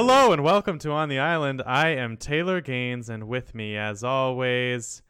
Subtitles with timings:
[0.00, 1.60] Hello and welcome to On the Island.
[1.66, 5.02] I am Taylor Gaines, and with me, as always,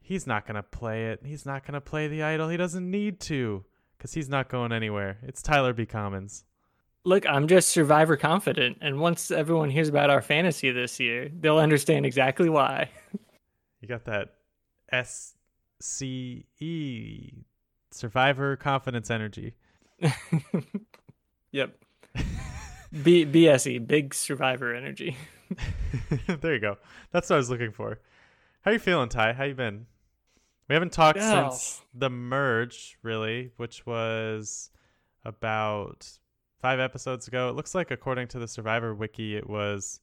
[0.00, 1.20] he's not going to play it.
[1.24, 2.50] He's not going to play the idol.
[2.50, 3.64] He doesn't need to
[3.96, 5.16] because he's not going anywhere.
[5.22, 5.86] It's Tyler B.
[5.86, 6.44] Commons.
[7.04, 11.56] Look, I'm just survivor confident, and once everyone hears about our fantasy this year, they'll
[11.56, 12.90] understand exactly why.
[13.80, 14.34] You got that
[14.92, 15.38] S
[15.80, 17.46] C E
[17.90, 19.54] survivor confidence energy.
[21.50, 21.81] yep.
[23.02, 25.16] B- BSE, big survivor energy.
[26.40, 26.78] there you go.
[27.10, 27.98] That's what I was looking for.
[28.62, 29.32] How are you feeling, Ty?
[29.34, 29.86] How you been?
[30.68, 31.50] We haven't talked Yeah.
[31.50, 34.70] since the merge, really, which was
[35.24, 36.08] about
[36.60, 37.48] five episodes ago.
[37.48, 40.00] It looks like, according to the Survivor wiki, it was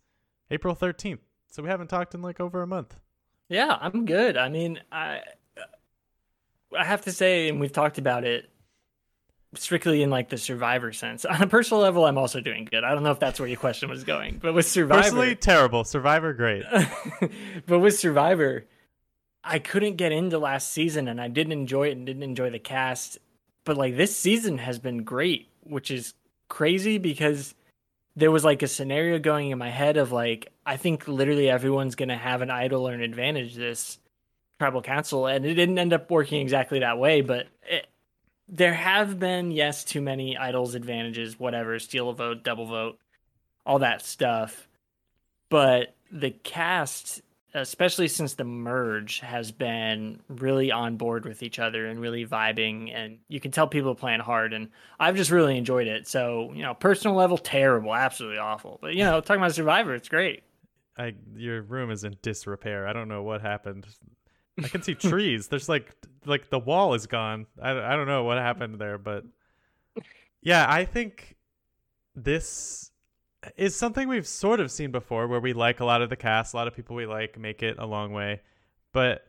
[0.52, 1.20] April 13th.
[1.48, 3.00] So we haven't talked in like over a month.
[3.48, 4.38] Yeah, I'm good.
[4.38, 5.22] I mean, I
[6.78, 8.52] I have to say, and we've talked about it
[9.56, 11.26] strictly in like the survivor sense.
[11.26, 12.84] On a personal level, I'm also doing good.
[12.84, 15.84] I don't know if that's where your question was going, but with survivor, Personally, terrible.
[15.84, 16.64] Survivor, great.
[17.66, 18.66] but with Survivor,
[19.44, 22.60] I couldn't get into last season and I didn't enjoy it and didn't enjoy the
[22.60, 23.18] cast.
[23.66, 26.14] But like this season has been great, which is
[26.48, 27.56] crazy because
[28.16, 31.96] there was like a scenario going in my head of like, I think literally everyone's
[31.96, 33.98] going to have an idol or an advantage this
[34.60, 35.26] tribal council.
[35.28, 37.88] And it didn't end up working exactly that way, but it,
[38.50, 43.00] there have been, yes, too many idols, advantages, whatever, steal a vote, double vote,
[43.66, 44.68] all that stuff.
[45.50, 47.22] But the cast,
[47.54, 52.94] especially since the merge, has been really on board with each other and really vibing.
[52.94, 54.54] And you can tell people are playing hard.
[54.54, 56.08] And I've just really enjoyed it.
[56.08, 58.80] So, you know, personal level, terrible, absolutely awful.
[58.82, 60.44] But, you know, talking about Survivor, it's great.
[60.98, 62.88] I your room is in disrepair.
[62.88, 63.88] I don't know what happened.
[64.64, 65.48] I can see trees.
[65.48, 65.94] There's like
[66.26, 67.46] like the wall is gone.
[67.62, 69.24] I I don't know what happened there, but
[70.42, 71.38] yeah, I think
[72.16, 72.92] this
[73.58, 76.54] is something we've sort of seen before where we like a lot of the cast,
[76.54, 78.42] a lot of people we like make it a long way.
[78.92, 79.26] But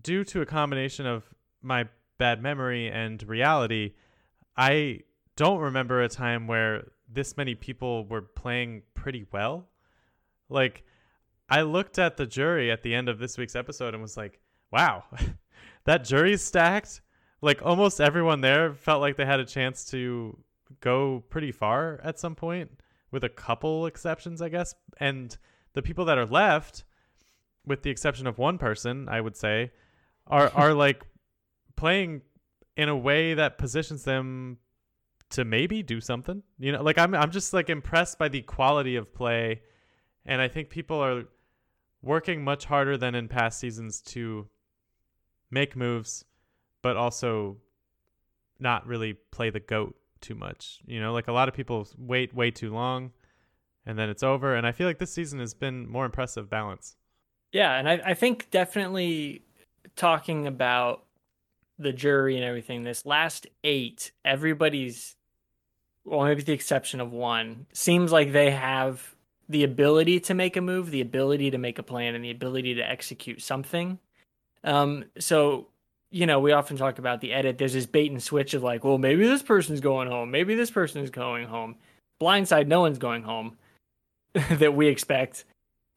[0.00, 1.24] due to a combination of
[1.60, 1.88] my
[2.18, 3.94] bad memory and reality,
[4.56, 5.00] I
[5.36, 9.68] don't remember a time where this many people were playing pretty well.
[10.48, 10.84] Like
[11.48, 14.40] I looked at the jury at the end of this week's episode and was like,
[14.72, 15.04] wow,
[15.84, 17.00] that jury's stacked.
[17.40, 20.38] Like almost everyone there felt like they had a chance to
[20.80, 22.70] go pretty far at some point,
[23.10, 24.74] with a couple exceptions, I guess.
[24.98, 25.36] And
[25.74, 26.84] the people that are left,
[27.66, 29.72] with the exception of one person, I would say,
[30.26, 31.02] are are like
[31.76, 32.22] playing
[32.76, 34.58] in a way that positions them
[35.30, 36.42] to maybe do something.
[36.58, 39.62] You know, like I'm I'm just like impressed by the quality of play
[40.24, 41.24] and I think people are
[42.02, 44.48] working much harder than in past seasons to
[45.52, 46.24] make moves,
[46.82, 47.58] but also
[48.58, 50.80] not really play the goat too much.
[50.86, 53.12] You know, like a lot of people wait way too long
[53.84, 54.54] and then it's over.
[54.54, 56.96] And I feel like this season has been more impressive balance.
[57.52, 59.42] Yeah, and I, I think definitely
[59.94, 61.04] talking about
[61.78, 65.16] the jury and everything, this last eight, everybody's,
[66.04, 69.14] well, maybe the exception of one, seems like they have
[69.48, 72.74] the ability to make a move, the ability to make a plan, and the ability
[72.74, 73.98] to execute something.
[74.64, 75.68] Um, so,
[76.10, 77.58] you know, we often talk about the edit.
[77.58, 80.70] There's this bait and switch of like, well, maybe this person's going home, maybe this
[80.70, 81.76] person is going home.
[82.20, 83.56] Blindside, no one's going home
[84.50, 85.44] that we expect.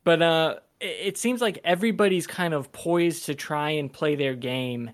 [0.03, 4.35] But uh, it, it seems like everybody's kind of poised to try and play their
[4.35, 4.91] game,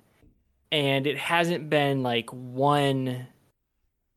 [0.71, 3.27] and it hasn't been like one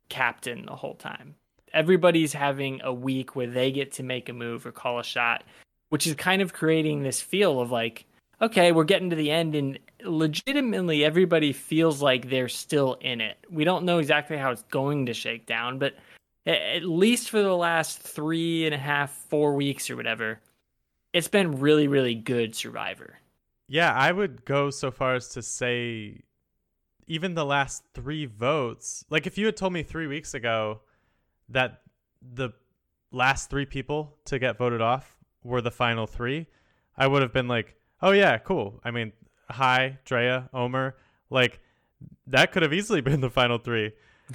[0.08, 1.34] captain the whole time.
[1.72, 5.42] Everybody's having a week where they get to make a move or call a shot,
[5.88, 8.06] which is kind of creating this feel of like,
[8.40, 13.38] okay, we're getting to the end, and legitimately everybody feels like they're still in it.
[13.50, 15.94] We don't know exactly how it's going to shake down, but
[16.46, 20.40] at least for the last three and a half, four weeks or whatever,
[21.12, 23.18] it's been really, really good Survivor.
[23.66, 26.20] Yeah, I would go so far as to say
[27.06, 30.80] even the last three votes, like if you had told me three weeks ago
[31.48, 31.82] that
[32.20, 32.50] the
[33.10, 36.46] last three people to get voted off were the final three,
[36.96, 38.80] I would have been like, oh, yeah, cool.
[38.84, 39.12] I mean,
[39.50, 40.96] Hai, Drea, Omer,
[41.30, 41.60] like
[42.26, 43.92] that could have easily been the final three.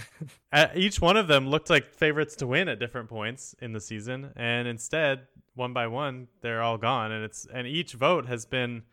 [0.76, 4.32] Each one of them looked like favorites to win at different points in the season,
[4.36, 5.22] and instead,
[5.56, 7.12] one by one, they're all gone.
[7.12, 8.84] And it's and each vote has been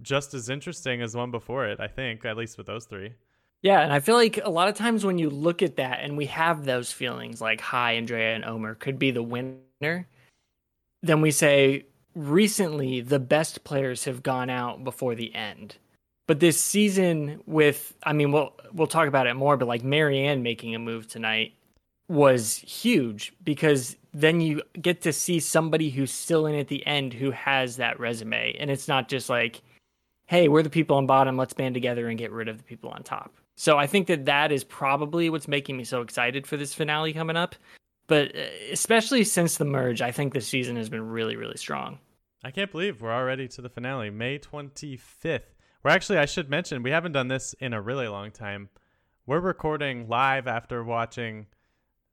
[0.00, 1.80] just as interesting as one before it.
[1.80, 3.14] I think, at least with those three.
[3.62, 6.16] Yeah, and I feel like a lot of times when you look at that and
[6.16, 10.08] we have those feelings like Hai, Andrea and Omer could be the winner,
[11.02, 15.76] then we say recently the best players have gone out before the end.
[16.26, 20.42] But this season with I mean we'll we'll talk about it more, but like Maryanne
[20.42, 21.54] making a move tonight
[22.08, 27.12] was huge because then you get to see somebody who's still in at the end
[27.12, 28.56] who has that resume.
[28.58, 29.62] And it's not just like
[30.26, 32.90] hey we're the people on bottom let's band together and get rid of the people
[32.90, 33.34] on top.
[33.56, 37.12] So i think that that is probably what's making me so excited for this finale
[37.12, 37.56] coming up
[38.10, 38.40] but uh,
[38.70, 41.98] especially since the merge i think this season has been really really strong
[42.42, 45.42] I can't believe we're already to the finale, May 25th.
[45.82, 48.70] We're actually, I should mention, we haven't done this in a really long time.
[49.26, 51.46] We're recording live after watching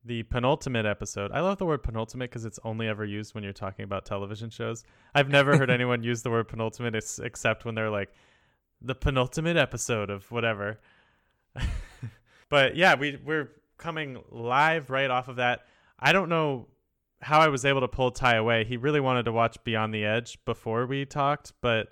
[0.03, 1.31] the penultimate episode.
[1.31, 4.50] I love the word penultimate because it's only ever used when you're talking about television
[4.50, 4.83] shows.
[5.15, 8.09] I've never heard anyone use the word penultimate except when they're like,
[8.81, 10.79] the penultimate episode of whatever.
[12.50, 15.61] but yeah, we, we're coming live right off of that.
[15.99, 16.67] I don't know
[17.21, 18.63] how I was able to pull Ty away.
[18.63, 21.88] He really wanted to watch Beyond the Edge before we talked, but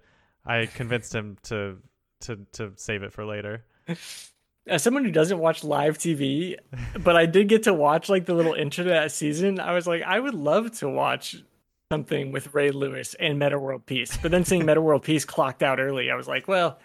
[0.45, 1.77] I convinced him to
[2.21, 3.65] to to save it for later.
[4.67, 6.55] As someone who doesn't watch live TV,
[7.03, 9.85] but I did get to watch like the little intro to that season, I was
[9.85, 11.35] like, I would love to watch
[11.91, 14.17] something with Ray Lewis and Meta World Peace.
[14.17, 16.79] But then seeing Meta World Peace clocked out early, I was like, well,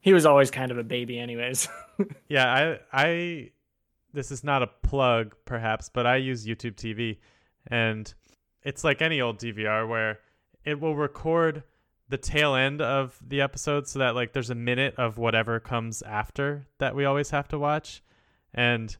[0.00, 1.68] he was always kind of a baby anyways.
[2.28, 3.50] yeah, I I
[4.14, 7.18] this is not a plug perhaps, but I use YouTube TV
[7.66, 8.12] and
[8.62, 10.20] it's like any old DVR where
[10.64, 11.64] it will record
[12.08, 16.02] the tail end of the episode so that like there's a minute of whatever comes
[16.02, 18.02] after that we always have to watch.
[18.54, 18.94] And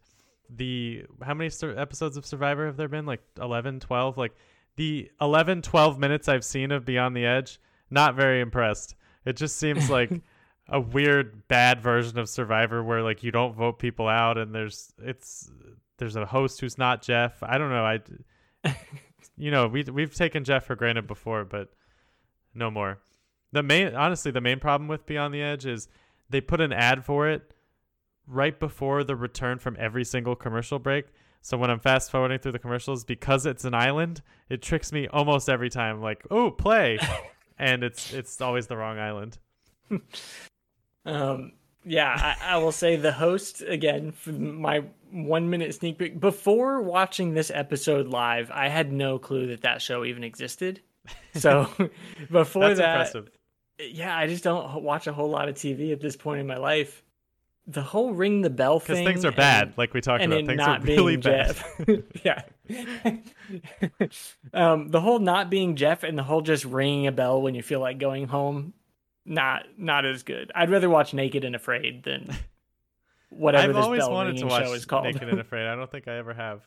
[0.51, 3.07] the how many sur- episodes of survivor have there been?
[3.07, 4.35] Like 11 12 like
[4.77, 8.95] the 11 12 minutes i've seen of beyond the edge not very impressed.
[9.25, 10.11] It just seems like
[10.69, 14.93] a weird bad version of survivor where like you don't vote people out and there's
[15.03, 15.51] it's
[15.99, 18.01] there's a host who's not jeff i don't know i
[19.37, 21.71] you know, we we've taken Jeff for granted before, but
[22.55, 22.99] no more.
[23.53, 25.89] The main, honestly, the main problem with Beyond the Edge is
[26.31, 27.53] they put an ad for it
[28.27, 31.07] right before the return from every single commercial break.
[31.41, 35.07] So when I'm fast forwarding through the commercials, because it's an island, it tricks me
[35.09, 36.01] almost every time.
[36.01, 36.99] Like, oh, play,
[37.59, 39.39] and it's it's always the wrong island.
[41.05, 41.53] um,
[41.85, 46.19] yeah, I, I, will say the host again for my one minute sneak peek.
[46.19, 50.81] Before watching this episode live, I had no clue that that show even existed.
[51.35, 51.71] So
[52.31, 53.31] before that, impressive.
[53.79, 56.56] yeah, I just don't watch a whole lot of TV at this point in my
[56.56, 57.03] life.
[57.67, 60.47] The whole ring the bell thing, because things are bad, like we talked about.
[60.47, 61.56] Things are really bad.
[62.23, 62.43] yeah.
[64.55, 67.62] um, the whole not being Jeff and the whole just ringing a bell when you
[67.62, 68.75] feel like going home
[69.25, 70.53] not not as good.
[70.55, 72.37] I'd rather watch Naked and Afraid than
[73.31, 75.05] whatever I've this always wanted to watch show is called.
[75.05, 75.67] Naked and Afraid.
[75.67, 76.62] I don't think I ever have.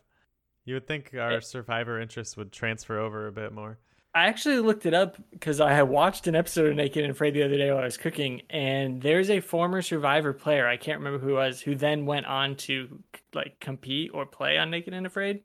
[0.66, 3.78] You would think our survivor interests would transfer over a bit more.
[4.14, 7.36] I actually looked it up because I had watched an episode of Naked and Afraid
[7.36, 11.00] the other day while I was cooking, and there's a former Survivor player I can't
[11.00, 13.00] remember who was who then went on to
[13.34, 15.44] like compete or play on Naked and Afraid.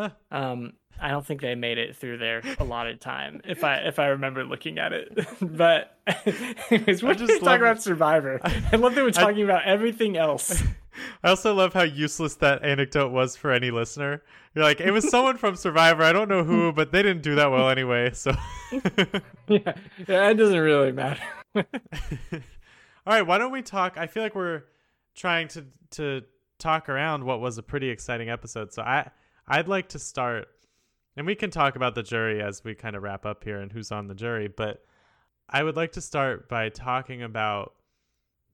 [0.00, 0.10] Huh.
[0.30, 4.08] Um, I don't think they made it through their allotted time, if I if I
[4.08, 5.26] remember looking at it.
[5.40, 5.98] but
[6.70, 8.40] anyways, we're just talking about Survivor.
[8.72, 10.62] I love that we're talking I, about everything else.
[11.22, 14.22] I also love how useless that anecdote was for any listener.
[14.54, 16.02] You're like, it was someone from Survivor.
[16.02, 18.10] I don't know who, but they didn't do that well anyway.
[18.12, 18.32] So
[18.72, 19.74] yeah,
[20.06, 21.22] yeah, it doesn't really matter.
[21.54, 21.62] All
[23.06, 23.96] right, why don't we talk?
[23.96, 24.62] I feel like we're
[25.14, 26.22] trying to to
[26.58, 28.72] talk around what was a pretty exciting episode.
[28.72, 29.10] So I
[29.50, 30.48] I'd like to start
[31.16, 33.70] and we can talk about the jury as we kind of wrap up here and
[33.70, 34.84] who's on the jury, but
[35.48, 37.74] I would like to start by talking about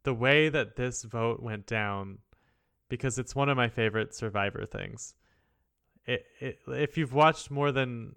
[0.03, 2.19] the way that this vote went down
[2.88, 5.15] because it's one of my favorite survivor things.
[6.07, 8.15] It, it, if you've watched more than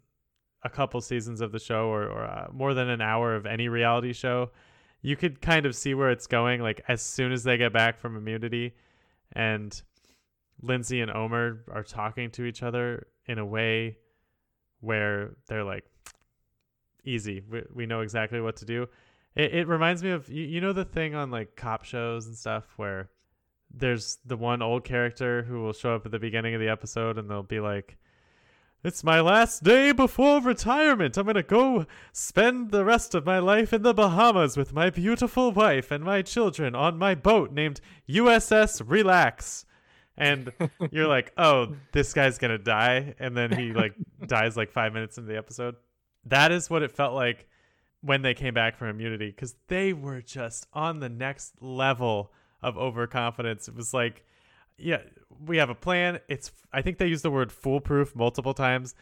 [0.63, 3.67] a couple seasons of the show or, or uh, more than an hour of any
[3.67, 4.51] reality show,
[5.01, 6.61] you could kind of see where it's going.
[6.61, 8.73] Like as soon as they get back from immunity
[9.33, 9.81] and
[10.61, 13.97] Lindsay and Omer are talking to each other in a way
[14.81, 15.85] where they're like
[17.05, 17.41] easy.
[17.49, 18.87] We, we know exactly what to do.
[19.35, 22.35] It, it reminds me of you, you know the thing on like cop shows and
[22.35, 23.09] stuff where
[23.71, 27.17] there's the one old character who will show up at the beginning of the episode
[27.17, 27.97] and they'll be like
[28.81, 31.17] it's my last day before retirement.
[31.17, 34.89] I'm going to go spend the rest of my life in the Bahamas with my
[34.89, 39.65] beautiful wife and my children on my boat named USS Relax
[40.19, 40.51] and
[40.91, 43.93] you're like, oh, this guy's gonna die, and then he like
[44.27, 45.75] dies like five minutes into the episode.
[46.25, 47.47] That is what it felt like
[48.01, 52.77] when they came back from immunity because they were just on the next level of
[52.77, 53.67] overconfidence.
[53.67, 54.23] It was like,
[54.77, 55.01] yeah,
[55.45, 56.19] we have a plan.
[56.27, 58.95] It's I think they used the word foolproof multiple times.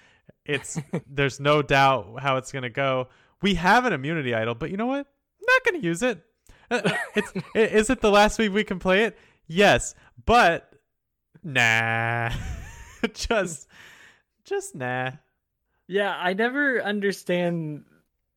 [0.45, 3.09] It's there's no doubt how it's gonna go.
[3.41, 5.05] We have an immunity idol, but you know what?
[5.07, 6.21] I'm not gonna use it.
[6.69, 9.17] Uh, uh, it's is it the last week we can play it?
[9.47, 9.95] Yes,
[10.25, 10.73] but
[11.43, 12.31] Nah.
[13.13, 13.67] just,
[14.43, 15.11] just nah.
[15.87, 17.85] Yeah, I never understand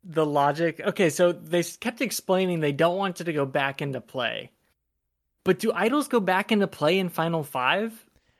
[0.05, 0.81] the logic.
[0.81, 4.51] Okay, so they kept explaining they don't want it to go back into play.
[5.45, 7.93] But do idols go back into play in Final Five?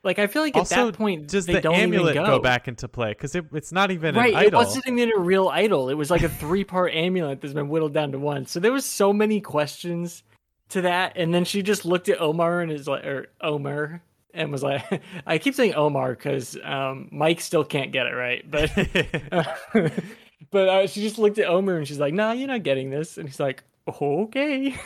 [0.03, 2.39] Like I feel like at Also, that point Does the amulet even go.
[2.39, 3.11] back into play?
[3.11, 4.61] Because it, it's not even right, an it idol.
[4.61, 5.91] wasn't even a real idol.
[5.91, 8.47] It was like a three-part amulet that's been whittled down to one.
[8.47, 10.23] So there was so many questions
[10.71, 14.03] to that, and then she just looked at Omar and is like, or Omer,
[14.35, 18.49] and was like, I keep saying Omar because um, Mike still can't get it right,
[18.49, 18.71] but
[20.51, 23.19] but uh, she just looked at Omer and she's like, Nah, you're not getting this,
[23.19, 24.77] and he's like, Okay.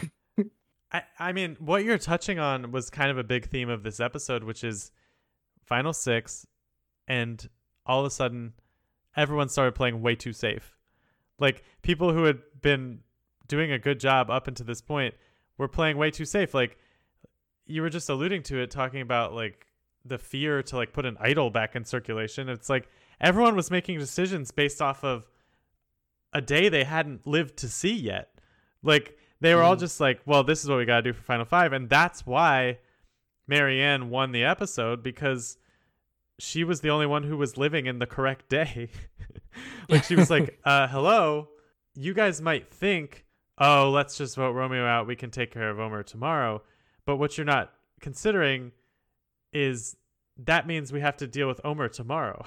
[0.93, 3.99] I, I mean, what you're touching on was kind of a big theme of this
[3.99, 4.93] episode, which is
[5.65, 6.47] Final Six,
[7.09, 7.49] and
[7.85, 8.53] all of a sudden,
[9.17, 10.77] everyone started playing way too safe.
[11.39, 13.01] Like people who had been
[13.49, 15.15] doing a good job up until this point
[15.59, 16.55] were playing way too safe.
[16.55, 16.79] Like
[17.67, 19.67] you were just alluding to it, talking about like
[20.05, 22.49] the fear to like put an idol back in circulation.
[22.49, 22.89] It's like
[23.21, 25.27] everyone was making decisions based off of
[26.33, 28.39] a day they hadn't lived to see yet.
[28.83, 29.81] Like they were all Mm.
[29.81, 31.73] just like, well, this is what we got to do for Final Five.
[31.73, 32.79] And that's why
[33.51, 35.57] Maryanne won the episode because
[36.39, 38.91] she was the only one who was living in the correct day.
[39.89, 41.49] like she was like, uh, hello,
[41.95, 43.25] you guys might think,
[43.59, 45.07] oh, let's just vote Romeo out.
[45.07, 46.63] We can take care of Omer tomorrow.
[47.07, 48.73] But what you're not considering
[49.53, 49.97] is
[50.37, 52.45] that means we have to deal with Omer tomorrow.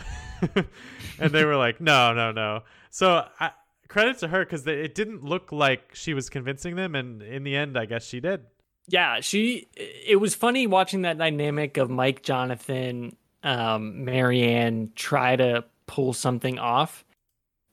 [1.19, 2.63] and they were like, no, no, no.
[2.89, 3.51] So I,
[3.87, 6.95] credit to her because it didn't look like she was convincing them.
[6.95, 8.41] And in the end, I guess she did.
[8.87, 9.67] Yeah, she.
[9.75, 16.57] It was funny watching that dynamic of Mike, Jonathan, um, Maryanne try to pull something
[16.57, 17.03] off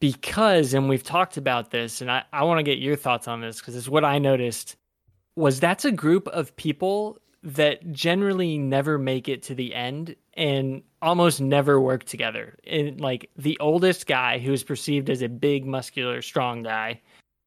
[0.01, 3.41] because, and we've talked about this, and I, I want to get your thoughts on
[3.41, 4.77] this because it's what I noticed
[5.37, 10.83] was that's a group of people that generally never make it to the end and
[11.03, 12.57] almost never work together.
[12.67, 17.01] And like the oldest guy who's perceived as a big, muscular, strong guy,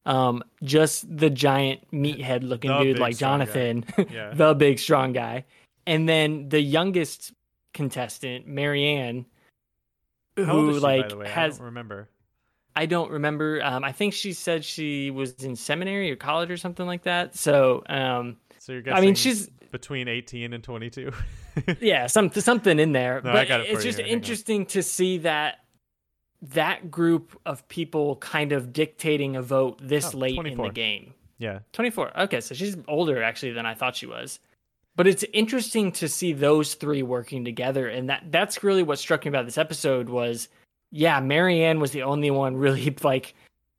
[0.06, 3.16] um, just the giant meathead looking The dude like.
[3.18, 4.32] Jonathan, Yeah.
[4.32, 5.44] the big strong guy,
[5.86, 7.32] and then the youngest
[7.74, 9.24] contestant, Maryanne,
[10.36, 11.26] who is she, like by the way?
[11.26, 12.08] I has remember.
[12.78, 13.60] I don't remember.
[13.60, 17.34] Um, I think she said she was in seminary or college or something like that.
[17.34, 21.10] So, um, So you're guessing I mean, she's between 18 and 22.
[21.80, 23.20] yeah, some something in there.
[23.22, 24.06] No, I but got it it's just here.
[24.06, 25.56] Interesting to see that
[26.40, 31.14] that group of people kind of dictating a vote this Oh, late in the game.
[31.38, 31.58] yeah.
[31.72, 32.20] 24.
[32.20, 34.38] Okay, so she's older actually than I thought she was.
[34.94, 39.24] But it's interesting to see those three working together and that that's really what struck
[39.24, 40.48] me about this episode was
[40.90, 43.34] yeah, Maryanne was the only one really like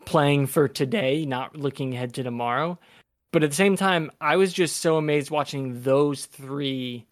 [0.05, 2.79] playing for today, not looking ahead to tomorrow.
[3.31, 7.05] But at the same time, I was just so amazed watching those three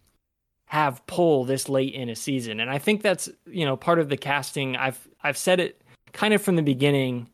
[0.66, 2.60] have pull this late in a season.
[2.60, 4.76] And I think that's, you know, part of the casting.
[4.76, 5.82] I've I've said it
[6.14, 7.30] kind of from the beginning.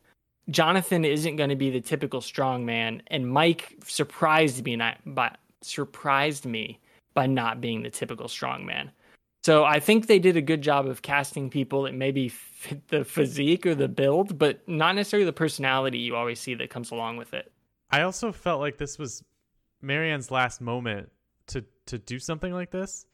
[0.50, 5.34] Jonathan isn't going to be the typical strong man, and Mike surprised me not by
[5.62, 6.78] surprised me
[7.14, 8.90] by not being the typical strong man.
[9.44, 13.04] So I think they did a good job of casting people that maybe fit the
[13.04, 17.18] physique or the build, but not necessarily the personality you always see that comes along
[17.18, 17.52] with it.
[17.90, 19.22] I also felt like this was
[19.82, 21.10] Maryanne's last moment
[21.48, 23.04] to to do something like this.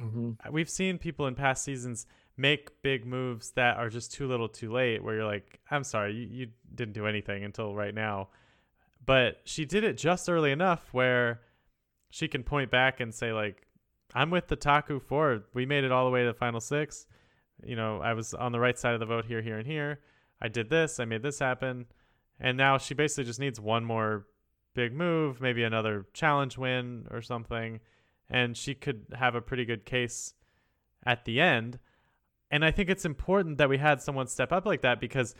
[0.00, 0.52] Mm-hmm.
[0.52, 4.70] We've seen people in past seasons make big moves that are just too little too
[4.72, 8.28] late where you're like, I'm sorry, you, you didn't do anything until right now.
[9.04, 11.40] But she did it just early enough where
[12.10, 13.66] she can point back and say, like,
[14.14, 15.44] I'm with the Taku Four.
[15.52, 17.06] We made it all the way to the final six.
[17.64, 20.00] You know, I was on the right side of the vote here, here, and here.
[20.40, 21.86] I did this, I made this happen.
[22.38, 24.26] And now she basically just needs one more
[24.74, 27.80] big move, maybe another challenge win or something,
[28.28, 30.34] and she could have a pretty good case
[31.06, 31.78] at the end.
[32.50, 35.34] And I think it's important that we had someone step up like that because,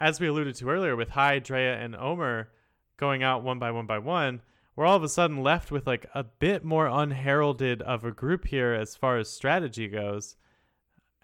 [0.00, 2.48] as we alluded to earlier, with Hai, Drea, and Omer
[2.96, 4.40] going out one by one by one,
[4.76, 8.46] we're all of a sudden left with like a bit more unheralded of a group
[8.46, 10.36] here as far as strategy goes,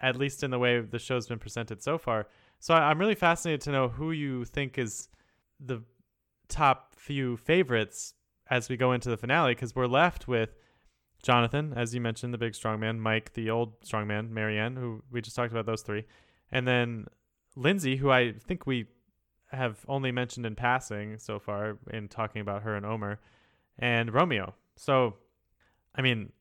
[0.00, 2.26] at least in the way the show's been presented so far.
[2.58, 5.08] So I- I'm really fascinated to know who you think is
[5.60, 5.82] the
[6.48, 8.14] top few favorites
[8.50, 10.56] as we go into the finale because we're left with
[11.22, 15.36] Jonathan, as you mentioned, the big strongman, Mike, the old strongman, Maryanne, who we just
[15.36, 16.04] talked about those three,
[16.50, 17.06] and then
[17.54, 18.86] Lindsay, who I think we
[19.52, 23.20] have only mentioned in passing so far in talking about her and Omer,
[23.78, 24.54] and Romeo.
[24.76, 25.14] So,
[25.94, 26.32] I mean,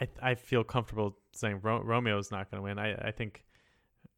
[0.00, 2.78] I I feel comfortable saying Ro- Romeo's not going to win.
[2.78, 3.44] I I think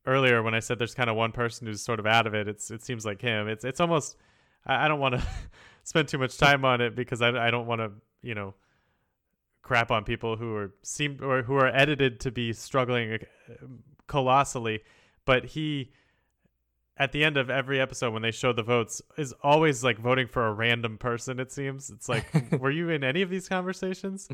[0.06, 2.48] earlier when I said there's kind of one person who's sort of out of it,
[2.48, 3.48] it's it seems like him.
[3.48, 4.16] It's it's almost
[4.66, 5.22] I, I don't want to
[5.84, 8.54] spend too much time on it because I I don't want to you know
[9.62, 13.66] crap on people who are seem or who are edited to be struggling uh,
[14.06, 14.80] colossally,
[15.24, 15.92] but he
[16.98, 20.26] at the end of every episode when they show the votes is always like voting
[20.26, 21.90] for a random person it seems.
[21.90, 22.26] It's like
[22.60, 24.28] were you in any of these conversations?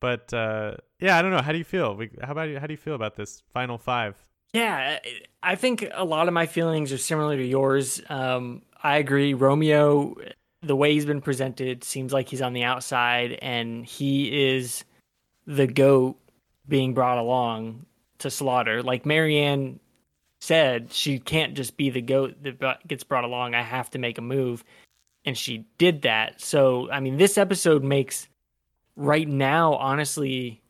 [0.00, 1.42] But uh yeah i don't know.
[1.42, 1.94] How do you feel?
[1.96, 4.16] We, how about you how do you feel about this final five?
[4.52, 4.98] Yeah
[5.42, 8.00] i think a lot of my feelings are similar to yours.
[8.08, 9.34] Um i agree.
[9.34, 10.16] Romeo
[10.62, 14.84] the way he's been presented seems like he's on the outside and he is
[15.46, 16.16] the goat
[16.66, 17.84] being brought along
[18.18, 18.82] to slaughter.
[18.82, 19.78] Like maryanne
[20.44, 23.54] said she can't just be the goat that gets brought along.
[23.54, 24.62] I have to make a move.
[25.24, 26.40] And she did that.
[26.40, 28.28] So, I mean, this episode makes
[28.94, 30.60] right now, honestly,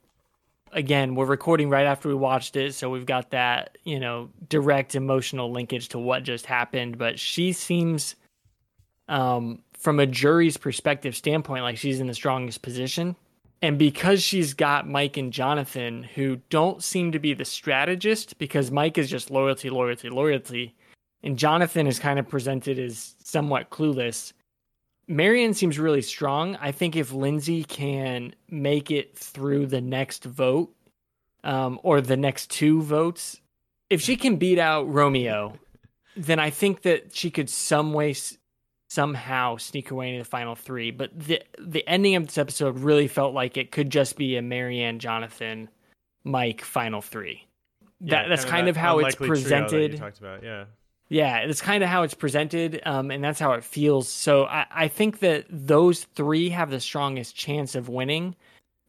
[0.70, 2.74] again, we're recording right after we watched it.
[2.74, 6.96] So we've got that, you know, direct emotional linkage to what just happened.
[6.96, 8.14] But she seems,
[9.08, 13.16] um, from a jury's perspective standpoint, like she's in the strongest position.
[13.64, 18.70] And because she's got Mike and Jonathan, who don't seem to be the strategist, because
[18.70, 20.74] Mike is just loyalty, loyalty, loyalty,
[21.22, 24.34] and Jonathan is kind of presented as somewhat clueless.
[25.08, 26.56] Maryanne seems really strong.
[26.56, 30.70] I think if Lindsay can make it through the next vote,
[31.42, 33.40] um, or the next two votes,
[33.88, 35.54] if she can beat out Romeo,
[36.18, 38.14] then I think that she could some way
[38.88, 40.90] somehow sneak away way into the final three.
[40.90, 44.42] But the the ending of this episode really felt like it could just be a
[44.42, 45.68] Maryanne, Jonathan,
[46.24, 47.46] Mike final three.
[48.00, 49.96] Yeah, that, that's kind of, how it's presented.
[49.96, 50.64] talked about, yeah.
[51.08, 54.08] Yeah, it's kind of how it's presented, um, and that's how it feels.
[54.08, 58.34] So I, I think that those three have the strongest chance of winning.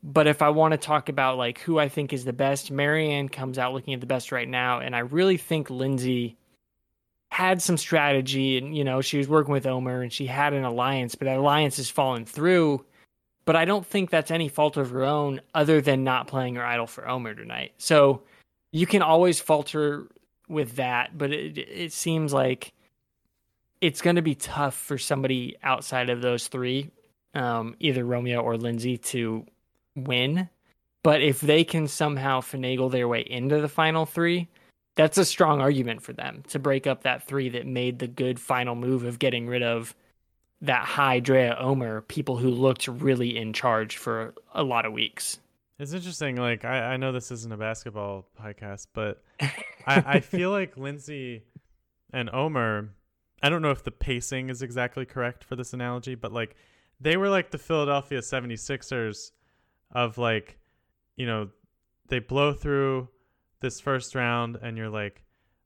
[0.02, 3.32] But if I want to talk about like who I think is the best, Maryanne
[3.32, 6.38] comes out looking at the best right now, and I really think Lindsay
[7.32, 10.63] had some strategy and you know she was working with Omer and she had an
[10.63, 12.86] alliance but that alliance has fallen through.
[13.46, 16.65] But I don't think that's any fault of her own other than not playing her
[16.65, 17.74] idol for Omer tonight.
[17.77, 18.24] So
[18.72, 20.07] you can always falter
[20.48, 22.74] with that but it it seems like
[23.81, 26.92] it's going to be tough for somebody outside of those three
[27.35, 29.46] um, either Romeo or Lindsay to
[29.96, 30.50] win.
[31.03, 34.48] But if they can somehow finagle their way into the final 3
[34.96, 38.40] that's a strong argument for them to break up that three that made the good
[38.40, 39.94] final move of getting rid of
[40.62, 45.40] that Hai Drea Omar, people who looked really in charge for a lot of weeks.
[45.77, 46.38] It's interesting.
[46.38, 49.51] Like I, I know this isn't a basketball podcast, but I,
[49.86, 51.44] I feel like Lindsay
[52.14, 52.90] and Omer.
[53.44, 56.55] I don't know if the pacing is exactly correct for this analogy, but like
[57.01, 59.31] they were like the Philadelphia 76ers
[59.92, 60.58] of like,
[61.18, 61.50] you know,
[62.08, 63.10] they blow through
[63.59, 65.24] this first round and you're like,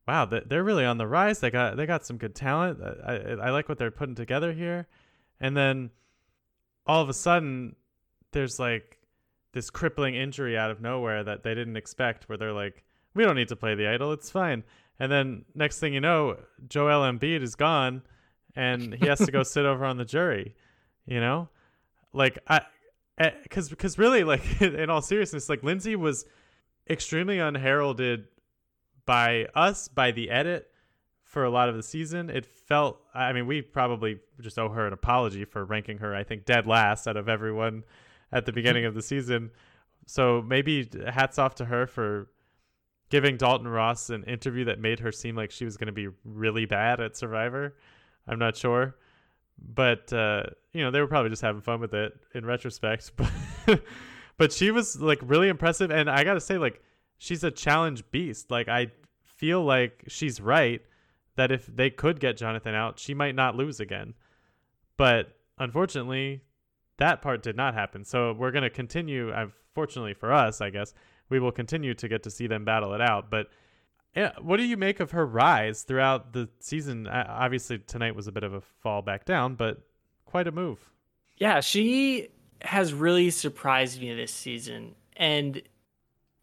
[0.07, 1.39] wow, they're really on the rise.
[1.39, 2.79] They got they got some good talent.
[2.81, 4.87] I, I like what they're putting together here.
[5.39, 5.91] And then
[6.87, 7.75] all of a sudden,
[8.31, 8.97] there's like
[9.53, 13.35] this crippling injury out of nowhere that they didn't expect, where they're like, we don't
[13.35, 14.11] need to play the idol.
[14.11, 14.63] It's fine.
[14.99, 18.01] And then next thing you know, Joel Embiid is gone,
[18.55, 20.55] and he has to go sit over on the jury.
[21.05, 21.49] You know,
[22.13, 22.61] like I,
[23.43, 26.25] because eh, because really, like in all seriousness, like Lindsay was
[26.89, 28.25] extremely unheralded
[29.05, 30.69] by us by the edit
[31.23, 32.29] for a lot of the season.
[32.29, 36.23] It felt I mean we probably just owe her an apology for ranking her I
[36.23, 37.83] think dead last out of everyone
[38.31, 39.51] at the beginning of the season.
[40.05, 42.29] So maybe hats off to her for
[43.09, 46.07] giving Dalton Ross an interview that made her seem like she was going to be
[46.23, 47.75] really bad at Survivor.
[48.27, 48.95] I'm not sure.
[49.61, 53.11] But uh, you know, they were probably just having fun with it in retrospect.
[53.65, 53.83] But
[54.39, 56.81] but she was like really impressive and i gotta say like
[57.19, 58.87] she's a challenge beast like i
[59.23, 60.81] feel like she's right
[61.35, 64.15] that if they could get jonathan out she might not lose again
[64.97, 66.41] but unfortunately
[66.97, 70.71] that part did not happen so we're going to continue uh, fortunately for us i
[70.71, 70.93] guess
[71.29, 73.47] we will continue to get to see them battle it out but
[74.15, 77.05] yeah, what do you make of her rise throughout the season?
[77.05, 79.81] Uh, obviously, tonight was a bit of a fall back down, but
[80.25, 80.79] quite a move.
[81.37, 82.29] Yeah, she
[82.61, 84.95] has really surprised me this season.
[85.15, 85.61] And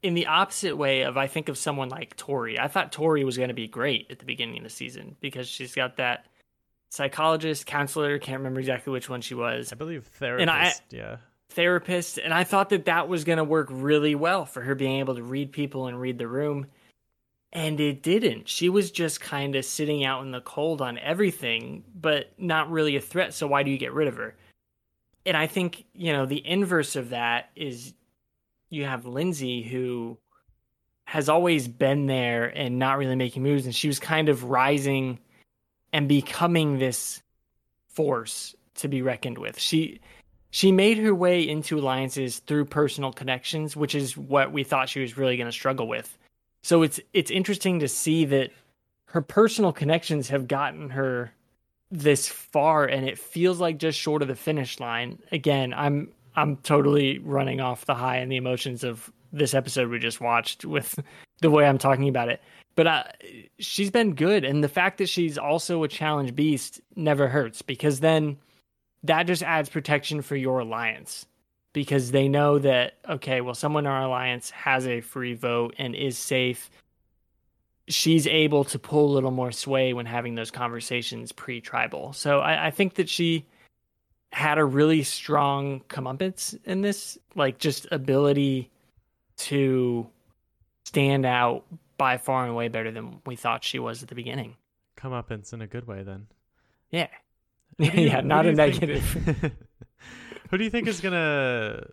[0.02, 2.58] in the opposite way of I think of someone like Tori.
[2.58, 5.48] I thought Tori was going to be great at the beginning of the season because
[5.48, 6.26] she's got that
[6.90, 9.72] psychologist, counselor, can't remember exactly which one she was.
[9.72, 11.16] I believe therapist, and I, yeah.
[11.50, 15.00] Therapist, and I thought that that was going to work really well for her being
[15.00, 16.66] able to read people and read the room.
[17.52, 18.48] And it didn't.
[18.48, 22.96] She was just kind of sitting out in the cold on everything, but not really
[22.96, 23.32] a threat.
[23.32, 24.36] So why do you get rid of her?
[25.26, 27.92] And I think you know the inverse of that is
[28.70, 30.16] you have Lindsay who
[31.04, 35.18] has always been there and not really making moves, and she was kind of rising
[35.92, 37.22] and becoming this
[37.88, 39.58] force to be reckoned with.
[39.58, 40.00] She
[40.50, 45.00] she made her way into alliances through personal connections, which is what we thought she
[45.00, 46.16] was really going to struggle with.
[46.62, 48.50] So it's it's interesting to see that
[49.06, 51.32] her personal connections have gotten her
[51.90, 55.18] this far and it feels like just short of the finish line.
[55.32, 59.98] Again, I'm I'm totally running off the high and the emotions of this episode we
[59.98, 60.98] just watched with
[61.40, 62.40] the way I'm talking about it.
[62.74, 63.04] But uh,
[63.58, 68.00] she's been good and the fact that she's also a challenge beast never hurts because
[68.00, 68.36] then
[69.02, 71.26] that just adds protection for your alliance
[71.72, 75.94] because they know that okay, well someone in our alliance has a free vote and
[75.94, 76.70] is safe.
[77.88, 82.12] She's able to pull a little more sway when having those conversations pre-tribal.
[82.12, 83.46] So I, I think that she
[84.32, 88.70] had a really strong comeuppance in this, like just ability
[89.38, 90.06] to
[90.84, 91.64] stand out
[91.96, 94.56] by far and away better than we thought she was at the beginning.
[94.96, 96.26] Comeuppance in a good way, then.
[96.90, 97.08] Yeah.
[97.78, 99.52] You- yeah, not a you think- negative.
[100.50, 101.86] who do you think is gonna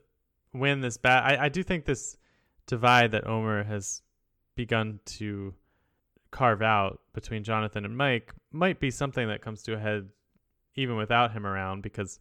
[0.53, 1.23] win this bat?
[1.25, 2.15] I, I do think this
[2.67, 4.01] divide that Omer has
[4.55, 5.53] begun to
[6.33, 10.09] carve out between Jonathan and Mike might be something that comes to a head
[10.75, 12.19] even without him around because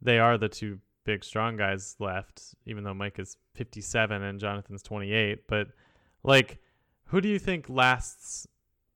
[0.00, 4.82] they are the two big strong guys left, even though Mike is 57 and Jonathan's
[4.82, 5.48] 28.
[5.48, 5.68] But
[6.22, 6.58] like,
[7.06, 8.46] who do you think lasts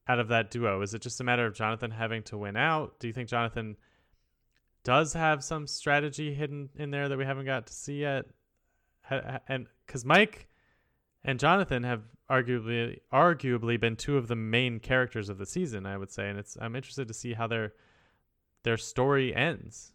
[0.06, 0.80] out of that duo?
[0.80, 3.00] Is it just a matter of Jonathan having to win out?
[3.00, 3.76] Do you think Jonathan
[4.84, 8.26] does have some strategy hidden in there that we haven't got to see yet?
[9.48, 10.46] And because Mike
[11.24, 15.96] and Jonathan have arguably arguably been two of the main characters of the season, I
[15.96, 17.72] would say, and it's I'm interested to see how their
[18.62, 19.92] their story ends.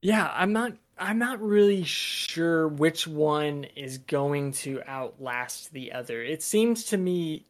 [0.00, 6.22] Yeah, I'm not I'm not really sure which one is going to outlast the other.
[6.22, 7.46] It seems to me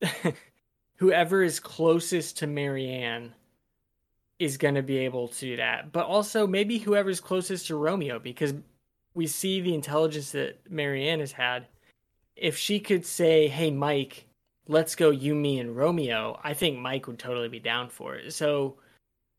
[0.96, 3.32] whoever is closest to Maryanne
[4.38, 5.92] is going to be able to do that.
[5.92, 8.54] But also maybe whoever's closest to Romeo because
[9.14, 11.66] we see the intelligence that Maryanne has had.
[12.36, 14.26] If she could say, "Hey Mike,
[14.68, 18.32] let's go you me and Romeo," I think Mike would totally be down for it.
[18.32, 18.76] So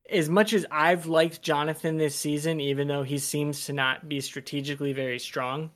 [0.10, 4.20] as much as I've liked Jonathan this season, even though he seems to not be
[4.22, 5.72] strategically very strong,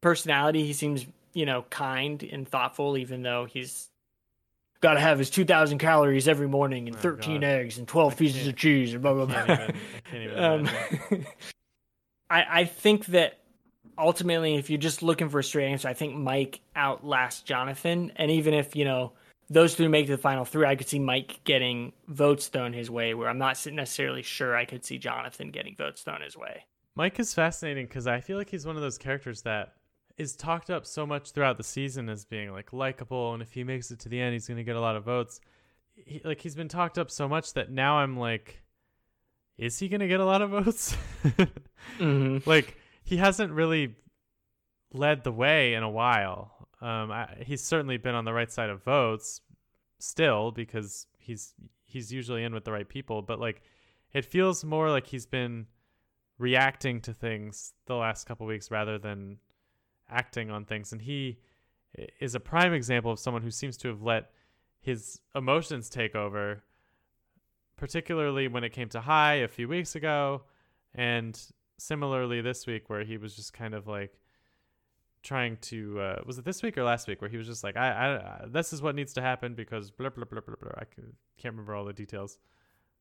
[0.00, 3.88] personality, he seems, you know, kind and thoughtful, even though he's
[4.80, 7.46] got to have his 2,000 calories every morning and Oh, 13 God.
[7.46, 9.56] eggs and 12 I pieces of cheese and blah, blah, I blah.
[9.56, 9.76] can't
[10.14, 10.54] even- I
[11.10, 11.26] um.
[12.30, 13.38] I, I think that
[13.98, 18.12] ultimately, if you're just looking for a straight answer, I think Mike outlasts Jonathan.
[18.16, 19.12] And even if, you know,
[19.50, 23.14] those three make the final three, I could see Mike getting votes thrown his way,
[23.14, 26.64] where I'm not necessarily sure I could see Jonathan getting votes thrown his way.
[26.96, 29.74] Mike is fascinating because I feel like he's one of those characters that
[30.16, 33.64] is talked up so much throughout the season as being like likable, and if he
[33.64, 35.40] makes it to the end, he's going to get a lot of votes.
[35.94, 38.62] He, like he's been talked up so much that now I'm like,
[39.58, 40.96] is he going to get a lot of votes?
[41.98, 42.48] Mm-hmm.
[42.48, 43.94] like he hasn't really
[44.92, 46.68] led the way in a while.
[46.80, 49.40] Um, I, he's certainly been on the right side of votes
[49.98, 53.62] still because he's he's usually in with the right people, but like
[54.12, 55.66] it feels more like he's been
[56.38, 59.38] reacting to things the last couple weeks rather than
[60.10, 61.38] acting on things and he
[62.20, 64.30] is a prime example of someone who seems to have let
[64.80, 66.62] his emotions take over
[67.76, 70.42] particularly when it came to Hai a few weeks ago
[70.94, 71.40] and
[71.78, 74.12] similarly this week where he was just kind of like
[75.22, 77.76] trying to uh, was it this week or last week where he was just like
[77.76, 80.72] I, I, I this is what needs to happen because blah blah blah blah blah
[80.76, 81.02] I c-
[81.38, 82.38] can't remember all the details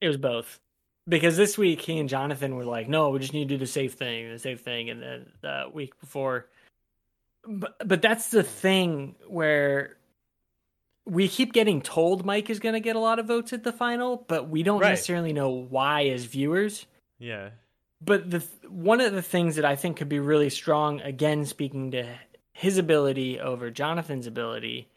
[0.02, 0.60] It was both.
[1.06, 3.68] Because this week he and Jonathan were like, "No, we just need to do the
[3.68, 6.48] safe thing, the safe thing," and then the week before.
[7.46, 9.98] But but that's the thing where
[11.06, 13.74] we keep getting told Mike is going to get a lot of votes at the
[13.74, 14.92] final, but we don't Right.
[14.92, 16.86] necessarily know why as viewers.
[17.20, 17.50] yeah
[18.04, 21.92] But the one of the things that I think could be really strong, again speaking
[21.92, 22.08] to
[22.54, 24.88] his ability over Jonathan's ability,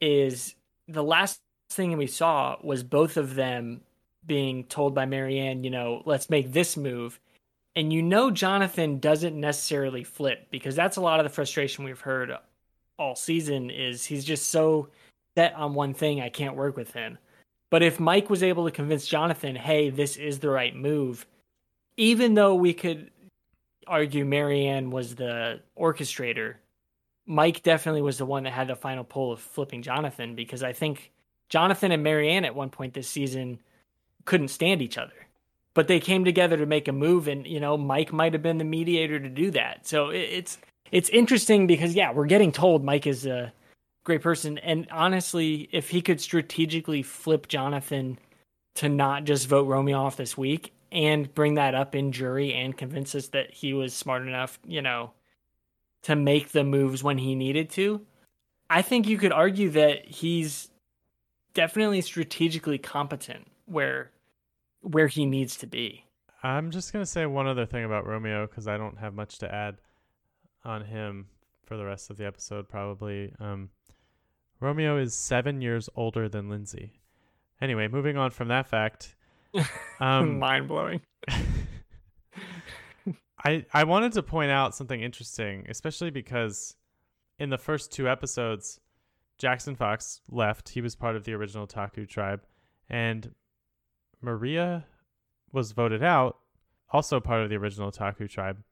[0.00, 0.54] is
[0.88, 3.82] the last thing we saw was both of them
[4.26, 7.18] being told by Maryanne, you know, let's make this move.
[7.76, 12.00] And you know Jonathan doesn't necessarily flip because that's a lot of the frustration we've
[12.00, 12.32] heard
[12.98, 14.88] all season is he's just so
[15.36, 17.18] set on one thing I can't work with him.
[17.70, 21.24] But if Mike was able to convince Jonathan, hey, this is the right move,
[21.96, 23.10] even though we could
[23.86, 26.54] argue Maryanne was the orchestrator,
[27.26, 30.72] Mike definitely was the one that had the final pull of flipping Jonathan because I
[30.72, 31.12] think
[31.48, 33.60] Jonathan and Maryanne at one point this season
[34.24, 35.12] couldn't stand each other.
[35.74, 38.58] But they came together to make a move and you know, Mike might have been
[38.58, 39.86] the mediator to do that.
[39.86, 40.58] So it's
[40.90, 43.52] it's interesting because yeah, we're getting told Mike is a
[44.04, 48.18] great person and honestly, if he could strategically flip Jonathan
[48.76, 52.76] to not just vote Romeo off this week, and bring that up in jury and
[52.76, 55.12] convince us that he was smart enough, you know,
[56.02, 58.04] to make the moves when he needed to.
[58.68, 60.70] I think you could argue that he's
[61.54, 64.10] definitely strategically competent where
[64.82, 66.04] where he needs to be.
[66.42, 69.54] I'm just gonna say one other thing about Romeo because I don't have much to
[69.54, 69.76] add
[70.64, 71.26] on him
[71.66, 72.68] for the rest of the episode.
[72.68, 73.70] Probably, um,
[74.58, 77.00] Romeo is seven years older than Lindsay.
[77.60, 79.14] Anyway, moving on from that fact,
[80.00, 81.00] um, mind blowing.
[83.44, 86.76] I I wanted to point out something interesting, especially because
[87.38, 88.80] in the first two episodes,
[89.38, 90.68] Jackson Fox left.
[90.70, 92.42] He was part of the original Taku tribe,
[92.88, 93.34] and
[94.20, 94.84] Marya
[95.52, 96.38] was voted out,
[96.90, 98.62] also part of the original Taku tribe.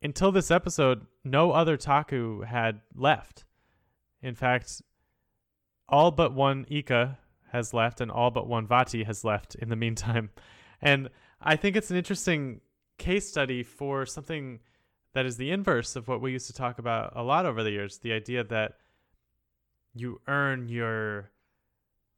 [0.00, 3.44] Until this episode, no other Taku had left.
[4.22, 4.80] In fact,
[5.88, 7.18] all but one Ika
[7.52, 10.30] has left, and all but one Vati has left in the meantime.
[10.80, 11.08] And
[11.40, 12.60] I think it's an interesting
[12.98, 14.60] case study for something
[15.14, 17.70] that is the inverse of what we used to talk about a lot over the
[17.70, 18.74] years the idea that
[19.94, 21.30] you earn your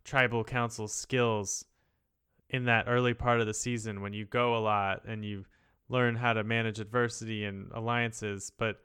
[0.05, 1.65] tribal council skills
[2.49, 5.45] in that early part of the season when you go a lot and you
[5.89, 8.81] learn how to manage adversity and alliances but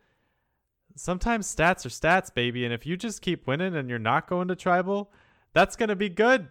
[0.95, 4.47] sometimes stats are stats baby and if you just keep winning and you're not going
[4.47, 5.11] to tribal
[5.55, 6.49] that's going to be good.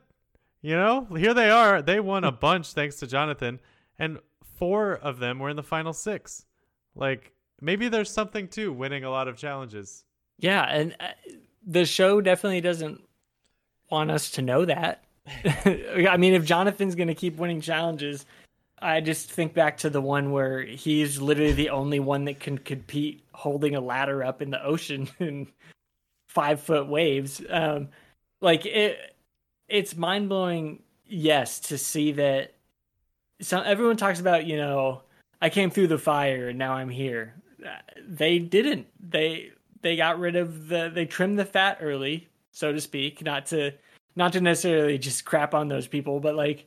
[0.63, 1.05] You know?
[1.17, 1.83] Here they are.
[1.83, 3.61] They won a bunch thanks to jonathan
[3.99, 4.19] and
[4.57, 6.47] four of them were in the final six.
[6.97, 10.05] Like maybe there's something to winning a lot of challenges.
[10.39, 11.09] Yeah and uh,
[11.65, 13.01] the show definitely doesn't
[13.91, 15.05] want us to know that.
[15.55, 18.27] I mean, if Jonathan's going to keep winning challenges,
[18.81, 22.59] I just think back to the one where he's literally the only one that can
[22.59, 25.47] compete holding a ladder up in the ocean in
[26.29, 27.41] five foot waves.
[27.49, 27.89] Um,
[28.45, 29.17] like it,
[29.69, 30.83] it's mind blowing.
[31.07, 32.53] Yes, to see that.
[33.41, 35.03] Some everyone talks about you know
[35.43, 37.35] I came through the fire and now I'm here.
[37.65, 37.71] Uh,
[38.07, 38.87] they didn't.
[39.01, 43.47] They they got rid of the they trimmed the fat early, so to speak, not
[43.47, 43.73] to
[44.15, 46.67] not to necessarily just crap on those people, but like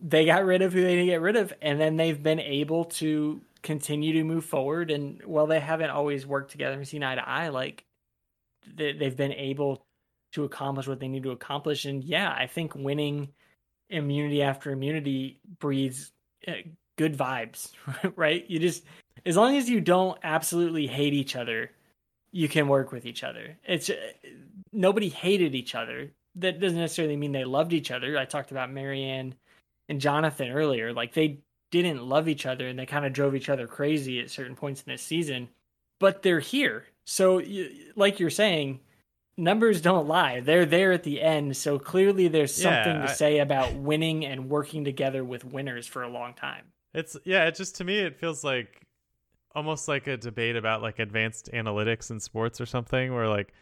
[0.00, 2.84] they got rid of who they didn't get rid of, and then they've been able
[2.84, 4.90] to continue to move forward.
[4.90, 7.84] And while they haven't always worked together and seen eye to eye, like
[8.76, 9.82] they, they've been able
[10.32, 11.84] to accomplish what they need to accomplish.
[11.84, 13.28] And yeah, I think winning
[13.90, 16.12] immunity after immunity breeds
[16.46, 16.52] uh,
[16.96, 17.72] good vibes,
[18.16, 18.44] right?
[18.48, 18.84] You just
[19.26, 21.70] as long as you don't absolutely hate each other,
[22.32, 23.56] you can work with each other.
[23.64, 23.96] It's uh,
[24.72, 28.16] nobody hated each other that doesn't necessarily mean they loved each other.
[28.16, 29.34] I talked about Maryanne
[29.88, 30.92] and Jonathan earlier.
[30.92, 34.30] Like they didn't love each other and they kind of drove each other crazy at
[34.30, 35.48] certain points in this season,
[35.98, 36.84] but they're here.
[37.04, 37.42] So,
[37.96, 38.80] like you're saying,
[39.38, 40.40] numbers don't lie.
[40.40, 41.56] They're there at the end.
[41.56, 45.86] So clearly there's something yeah, I, to say about winning and working together with winners
[45.86, 46.64] for a long time.
[46.92, 48.86] It's, yeah, it just to me, it feels like
[49.54, 53.52] almost like a debate about like advanced analytics in sports or something where like,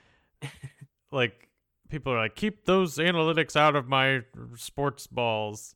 [1.12, 1.48] like
[1.88, 4.22] people are like, keep those analytics out of my
[4.56, 5.74] sports balls,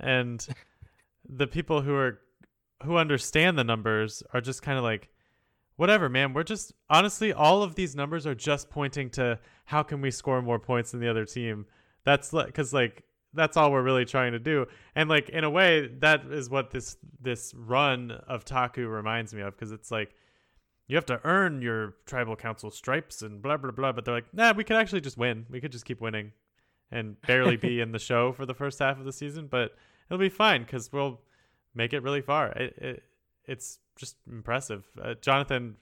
[0.00, 0.46] and
[1.28, 2.20] the people who are
[2.84, 5.08] who understand the numbers are just kind of like,
[5.76, 6.32] whatever, man.
[6.32, 10.42] We're just honestly, all of these numbers are just pointing to how can we score
[10.42, 11.66] more points than the other team.
[12.04, 13.04] That's because like
[13.34, 16.70] that's all we're really trying to do and like in a way that is what
[16.70, 20.14] this this run of taku reminds me of because it's like
[20.92, 23.92] you have to earn your tribal council stripes and blah blah blah.
[23.92, 25.46] But they're like, nah, we could actually just win.
[25.48, 26.32] We could just keep winning,
[26.90, 29.46] and barely be in the show for the first half of the season.
[29.46, 29.74] But
[30.08, 31.20] it'll be fine because we'll
[31.74, 32.48] make it really far.
[32.50, 33.02] It, it
[33.46, 35.76] it's just impressive, uh, Jonathan.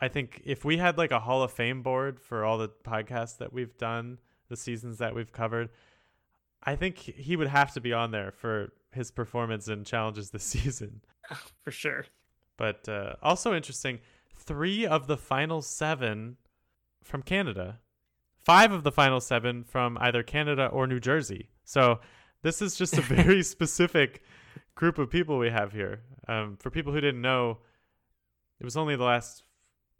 [0.00, 3.38] I think if we had like a Hall of Fame board for all the podcasts
[3.38, 5.68] that we've done, the seasons that we've covered,
[6.62, 10.44] I think he would have to be on there for his performance and challenges this
[10.44, 11.02] season.
[11.62, 12.06] For sure.
[12.56, 14.00] But uh, also interesting,
[14.36, 16.36] three of the final seven
[17.02, 17.78] from Canada,
[18.36, 21.50] five of the final seven from either Canada or New Jersey.
[21.64, 22.00] So
[22.42, 24.22] this is just a very specific
[24.80, 26.00] group of people we have here.
[26.26, 27.58] Um, for people who didn't know,
[28.58, 29.42] it was only the last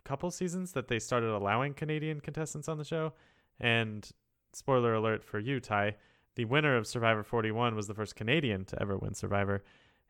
[0.04, 3.12] couple seasons that they started allowing Canadian contestants on the show.
[3.60, 4.10] And
[4.54, 5.96] spoiler alert for you, Ty,
[6.34, 9.62] the winner of Survivor 41 was the first Canadian to ever win Survivor.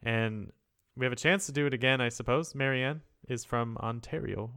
[0.04, 0.52] And
[0.96, 2.52] we have a chance to do it again, I suppose.
[2.54, 4.52] Maryanne is from Ontario.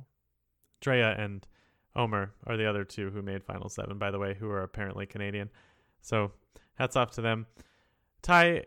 [0.80, 1.48] Drea and
[1.96, 5.08] Omer are the other two who made Final Seven, by the way, who are apparently
[5.08, 5.50] Canadian.
[6.02, 6.34] So
[6.76, 7.48] hats off to them.
[8.22, 8.66] Ty,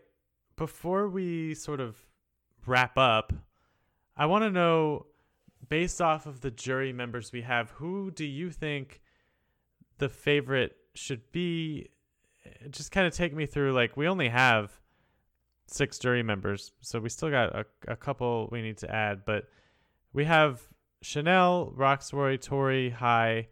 [0.57, 1.95] before we sort of
[2.65, 3.31] wrap up,
[4.17, 5.05] I want to know,
[5.69, 9.01] based off of the jury members we have, who do you think
[9.99, 11.89] the favorite should be?
[12.69, 13.73] Just kind of take me through.
[13.73, 14.81] Like, we only have
[15.67, 16.71] six jury members.
[16.81, 19.45] So we still got a, a couple we need to add, but
[20.13, 20.61] we have
[21.01, 23.47] Chanel, Rocksroy, Tori, Hai,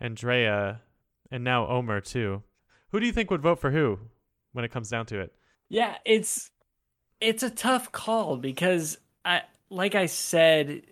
[0.00, 0.80] Andrea,
[1.30, 2.42] and now Omer too.
[2.90, 3.98] Who do you think would vote for who
[4.52, 5.32] when it comes down to it?
[5.68, 6.50] Yeah, it's
[7.20, 10.82] it's a tough call because I like I said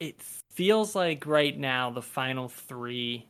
[0.00, 3.26] it feels like right now the final 3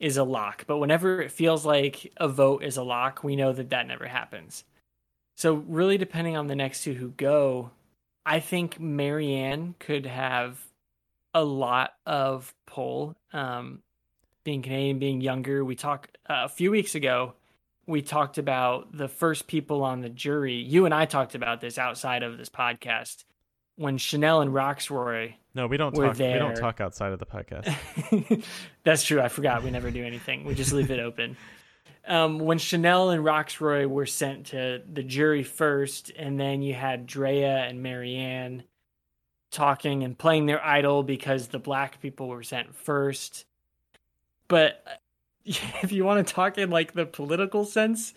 [0.00, 3.52] is a lock, but whenever it feels like a vote is a lock, we know
[3.52, 4.64] that that never happens.
[5.36, 7.70] So really depending on the next two who go,
[8.26, 10.60] I think Maryanne could have
[11.34, 13.16] a lot of pull.
[13.32, 13.82] Um,
[14.44, 17.34] being Canadian, being younger, we talked uh, a few weeks ago.
[17.88, 20.56] We talked about the first people on the jury.
[20.56, 23.24] You and I talked about this outside of this podcast
[23.76, 25.34] when Chanel and Rocksroy.
[25.54, 26.16] No, we don't talk.
[26.16, 26.34] There.
[26.34, 28.44] We don't talk outside of the podcast.
[28.84, 29.22] That's true.
[29.22, 29.62] I forgot.
[29.62, 30.44] We never do anything.
[30.44, 31.36] We just leave it open.
[32.06, 37.06] Um, when Chanel and Rocksroy were sent to the jury first, and then you had
[37.06, 38.62] Drea and Maryanne
[39.50, 43.44] talking and playing their idol because the black people were sent first.
[44.48, 44.82] But
[45.82, 48.14] if you want to talk in like the political sense,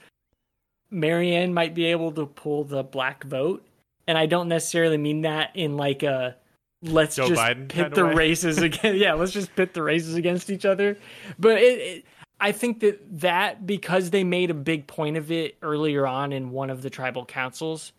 [0.91, 3.65] Maryanne might be able to pull the black vote.
[4.07, 6.35] And I don't necessarily mean that in like a
[6.83, 8.95] let's Joe just Biden pit the races again.
[8.97, 10.97] yeah, let's just pit the races against each other.
[11.39, 12.05] But it, it,
[12.39, 16.51] I think that that because they made a big point of it earlier on in
[16.51, 17.93] one of the tribal councils,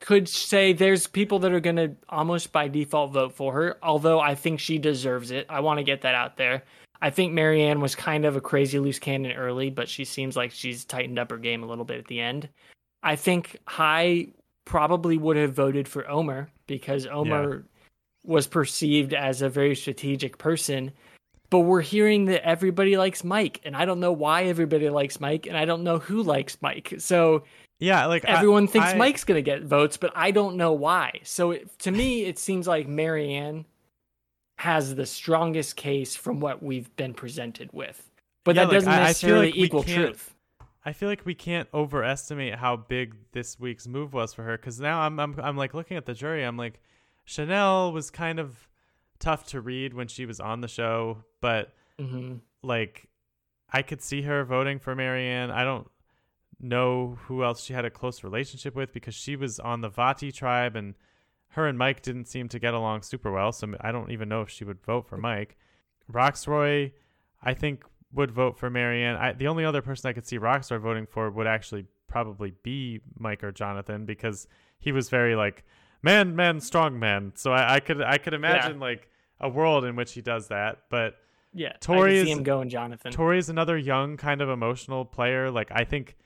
[0.00, 4.20] could say there's people that are going to almost by default vote for her, although
[4.20, 5.46] I think she deserves it.
[5.48, 6.64] I want to get that out there.
[7.02, 10.52] I think Maryanne was kind of a crazy loose cannon early, but she seems like
[10.52, 12.48] she's tightened up her game a little bit at the end.
[13.02, 14.28] I think Hai
[14.64, 17.58] probably would have voted for Omar because Omar yeah.
[18.24, 20.92] was perceived as a very strategic person.
[21.50, 25.46] But we're hearing that everybody likes Mike, and I don't know why everybody likes Mike,
[25.46, 26.94] and I don't know who likes Mike.
[26.98, 27.42] So
[27.80, 31.18] yeah, like everyone I, thinks I, Mike's gonna get votes, but I don't know why.
[31.24, 33.64] So it, to me, it seems like Maryanne
[34.62, 38.08] has the strongest case from what we've been presented with,
[38.44, 40.36] but yeah, that doesn't necessarily like equal truth.
[40.84, 44.78] I feel like we can't overestimate how big this week's move was for her because
[44.78, 46.44] now I'm, I'm I'm like looking at the jury.
[46.44, 46.80] I'm like,
[47.24, 48.68] Chanel was kind of
[49.18, 52.36] tough to read when she was on the show, but mm-hmm.
[52.62, 53.08] like
[53.72, 55.50] I could see her voting for Maryanne.
[55.50, 55.90] I don't
[56.60, 60.30] know who else she had a close relationship with because she was on the Vati
[60.30, 60.94] tribe and
[61.52, 63.52] her and Mike didn't seem to get along super well.
[63.52, 65.56] So I don't even know if she would vote for Mike.
[66.10, 66.92] Rocksroy,
[67.42, 69.16] I think, would vote for Maryanne.
[69.16, 73.00] I, the only other person I could see Rocksroy voting for would actually probably be
[73.18, 74.46] Mike or Jonathan because
[74.78, 75.64] he was very like
[76.02, 77.32] man, man, strong man.
[77.34, 78.86] So I, I could I could imagine yeah.
[78.86, 79.08] like
[79.40, 80.84] a world in which he does that.
[80.90, 81.16] But
[81.52, 83.12] yeah, Tori is him going Jonathan.
[83.12, 85.50] Tori is another young kind of emotional player.
[85.50, 86.16] Like I think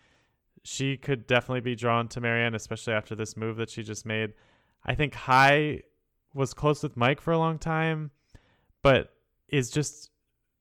[0.62, 4.32] she could definitely be drawn to Maryanne, especially after this move that she just made.
[4.86, 5.82] I think Hai
[6.32, 8.12] was close with Mike for a long time,
[8.82, 9.12] but
[9.48, 10.10] is just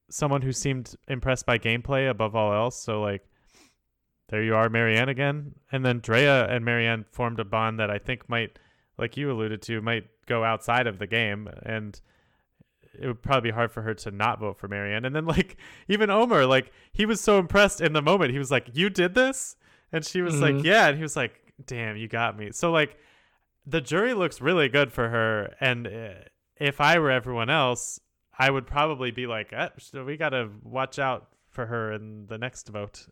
[0.09, 2.81] someone who seemed impressed by gameplay above all else.
[2.81, 3.27] So like
[4.29, 5.53] there you are, Maryanne again.
[5.71, 8.57] And then Drea and Maryanne formed a bond that I think might,
[8.97, 11.99] like you alluded to, might go outside of the game and
[12.99, 15.05] it would probably be hard for her to not vote for Maryanne.
[15.05, 15.57] And then like
[15.87, 18.31] even Omar, like he was so impressed in the moment.
[18.31, 19.55] He was like, "You did this?"
[19.91, 20.57] And she was mm-hmm.
[20.57, 22.97] like, "Yeah." And he was like, "Damn, you got me." So like
[23.65, 26.09] the jury looks really good for her and uh,
[26.57, 27.99] if I were everyone else,
[28.37, 32.37] I would probably be like, eh, "We got to watch out for her in the
[32.37, 33.05] next vote."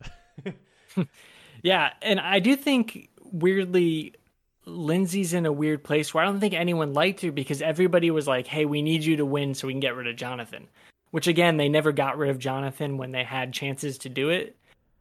[1.63, 4.13] yeah, and I do think weirdly
[4.65, 8.27] Lindsay's in a weird place where I don't think anyone liked her because everybody was
[8.27, 10.67] like, "Hey, we need you to win so we can get rid of Jonathan."
[11.11, 14.57] Which again, they never got rid of Jonathan when they had chances to do it.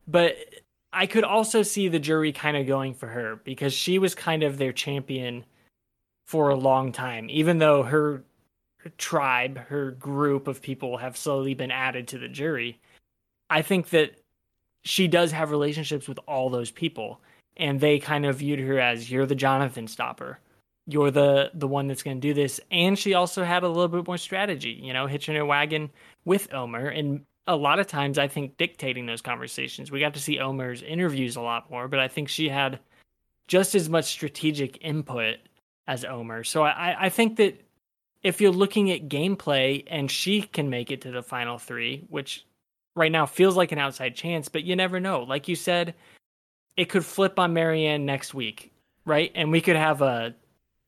[0.06, 0.36] But
[0.92, 4.42] I could also see the jury kind of going for her because she was kind
[4.42, 5.44] of their champion
[6.26, 8.24] for a long time, even though her,
[8.78, 12.78] her tribe, her group of people have slowly been added to the jury.
[13.48, 14.12] I think that
[14.82, 17.20] she does have relationships with all those people,
[17.56, 20.38] and they kind of viewed her as you're the Jonathan stopper.
[20.86, 23.88] You're the the one that's going to do this, and she also had a little
[23.88, 25.90] bit more strategy, you know, hitching her wagon
[26.24, 29.90] with Omar and a lot of times I think dictating those conversations.
[29.90, 32.78] We got to see Omar's interviews a lot more, but I think she had
[33.48, 35.36] just as much strategic input
[35.86, 36.44] as Omar.
[36.44, 37.60] So I, I think that
[38.22, 42.46] if you're looking at gameplay and she can make it to the final three, which
[42.94, 45.22] right now feels like an outside chance, but you never know.
[45.22, 45.94] Like you said,
[46.76, 48.72] it could flip on Maryanne next week,
[49.04, 49.32] right?
[49.34, 50.34] And we could have a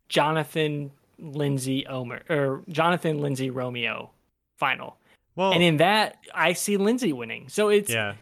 [0.08, 4.10] Jonathan Lindsay Omar or Jonathan Lindsay Romeo
[4.56, 4.96] final.
[5.36, 7.48] Well, and in that, I see Lindsay winning.
[7.48, 8.14] So it's yeah.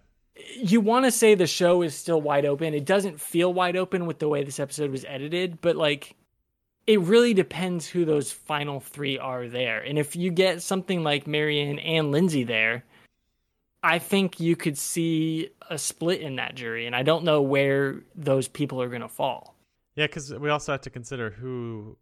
[0.57, 2.75] you want to say the show is still wide open.
[2.75, 6.17] It doesn't feel wide open with the way this episode was edited, but like
[6.87, 9.81] it really depends who those final three are there.
[9.81, 12.85] And if you get something like Maryanne and Lindsay there,
[13.83, 16.87] I think you could see a split in that jury.
[16.87, 19.57] And I don't know where those people are going to fall.
[19.95, 21.97] Yeah, because we also have to consider who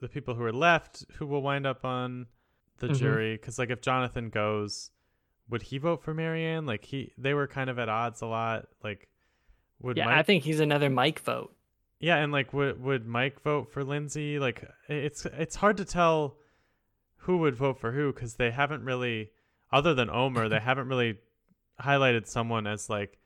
[0.00, 2.26] the people who are left who will wind up on
[2.80, 2.96] the mm-hmm.
[2.96, 3.34] jury.
[3.34, 4.90] Because like if Jonathan goes,
[5.48, 8.66] would he vote for Maryanne Like he, they were kind of at odds a lot.
[8.82, 9.08] Like,
[9.80, 10.18] would yeah, Mike...
[10.18, 11.54] I think he's another Mike vote.
[12.00, 14.38] Yeah, and like would would Mike vote for Lindsay?
[14.38, 16.38] Like it's it's hard to tell
[17.16, 19.30] who would vote for who because they haven't really,
[19.70, 21.18] other than Omar, they haven't really
[21.78, 23.18] highlighted someone as like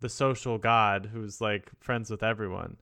[0.00, 2.78] the social god who's like friends with everyone.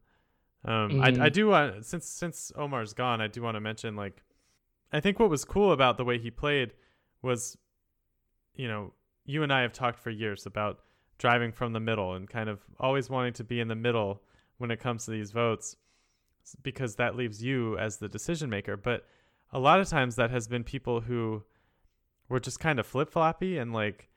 [0.64, 1.02] Um, mm-hmm.
[1.02, 1.28] I I mm-hmm.
[1.28, 4.22] do want since since Omar's gone, I do want to mention like
[4.94, 6.72] I think what was cool about the way he played
[7.20, 7.58] was,
[8.54, 8.92] you know,
[9.26, 10.78] you and I have talked for years about
[11.18, 14.22] driving from the middle and kind of always wanting to be in the middle
[14.58, 15.76] when it comes to these votes
[16.62, 18.76] because that leaves you as the decision maker.
[18.76, 19.04] But
[19.52, 21.42] a lot of times that has been people who
[22.28, 24.08] were just kind of flip floppy and like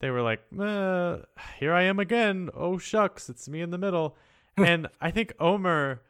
[0.00, 1.16] they were like, eh,
[1.58, 2.48] here I am again.
[2.54, 4.16] Oh shucks, it's me in the middle.
[4.56, 6.00] and I think Omar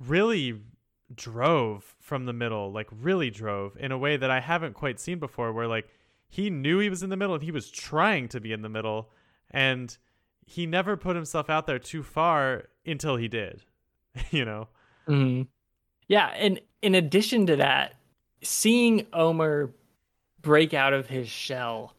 [0.00, 0.62] really
[1.14, 5.18] drove from the middle, like really drove in a way that I haven't quite seen
[5.18, 5.88] before, where like
[6.28, 8.68] he knew he was in the middle and he was trying to be in the
[8.68, 9.10] middle
[9.50, 9.96] and
[10.46, 13.62] he never put himself out there too far until he did,
[14.30, 14.68] you know?
[15.06, 15.42] Mm-hmm.
[16.06, 16.28] Yeah.
[16.36, 17.94] And in addition to that,
[18.42, 19.70] seeing Omar
[20.40, 21.94] break out of his shell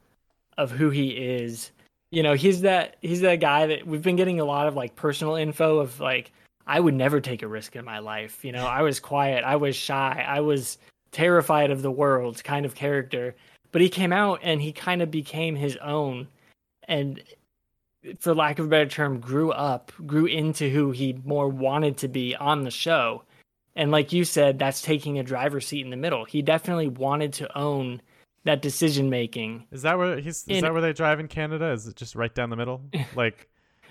[0.57, 1.71] of who he is,
[2.11, 4.95] you know, he's that he's that guy that we've been getting a lot of like
[4.95, 6.31] personal info of like
[6.69, 8.45] I would never take a risk in my life.
[8.45, 10.77] You know, I was quiet, I was shy, I was
[11.11, 13.35] terrified of the world kind of character.
[13.71, 16.27] But he came out and he kind of became his own.
[16.87, 17.23] And
[18.19, 22.07] for lack of a better term, grew up, grew into who he more wanted to
[22.07, 23.23] be on the show.
[23.75, 26.23] And like you said, that's taking a driver's seat in the middle.
[26.23, 27.99] He definitely wanted to own
[28.43, 29.65] that decision making.
[29.71, 30.45] Is that where he's?
[30.47, 31.71] Is that where they drive in Canada?
[31.71, 32.81] Is it just right down the middle?
[33.15, 33.49] like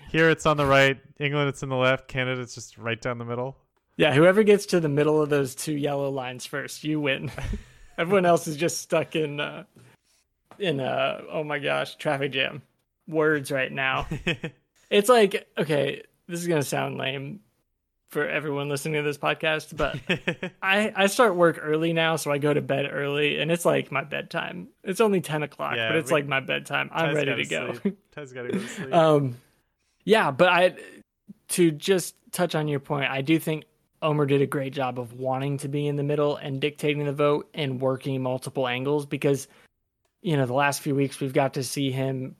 [0.09, 0.99] here, it's on the right.
[1.19, 2.07] England, it's in the left.
[2.07, 3.57] Canada, it's just right down the middle.
[3.97, 7.31] Yeah, whoever gets to the middle of those two yellow lines first, you win.
[7.97, 9.65] Everyone else is just stuck in uh,
[10.57, 12.61] in uh oh my gosh, traffic jam
[13.07, 14.07] words right now.
[14.89, 17.41] it's like, okay, this is going to sound lame
[18.09, 19.99] for everyone listening to this podcast, but
[20.61, 23.91] I, I start work early now, so I go to bed early, and it's like
[23.91, 24.69] my bedtime.
[24.83, 26.89] It's only 10 o'clock, yeah, but it's we, like my bedtime.
[26.91, 27.73] I'm ready to go.
[28.11, 28.93] Ty's got to go to sleep.
[28.93, 29.37] um,
[30.05, 30.75] yeah, but I,
[31.49, 33.65] to just touch on your point, I do think
[34.01, 37.13] Omar did a great job of wanting to be in the middle and dictating the
[37.13, 39.47] vote and working multiple angles because,
[40.21, 42.35] you know, the last few weeks we've got to see him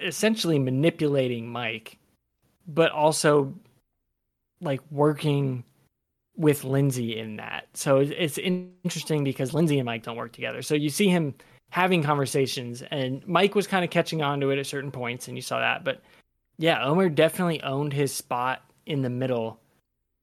[0.00, 1.98] essentially manipulating Mike,
[2.66, 3.54] but also
[4.60, 5.64] like working
[6.36, 7.66] with Lindsay in that.
[7.74, 10.62] So it's interesting because Lindsay and Mike don't work together.
[10.62, 11.34] So you see him
[11.70, 15.36] having conversations, and Mike was kind of catching on to it at certain points, and
[15.36, 15.84] you saw that.
[15.84, 16.00] But
[16.58, 19.60] yeah, Omar definitely owned his spot in the middle.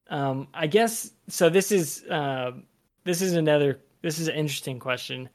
[0.10, 1.50] Um, I guess so.
[1.50, 2.52] This is uh,
[3.04, 5.30] this is another this is an interesting question.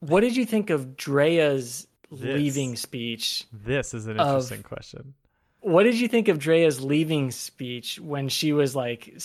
[0.00, 1.86] What did you think of Drea's
[2.20, 3.44] this, leaving speech.
[3.52, 5.14] This is an interesting of, question.
[5.60, 9.16] What did you think of Drea's leaving speech when she was like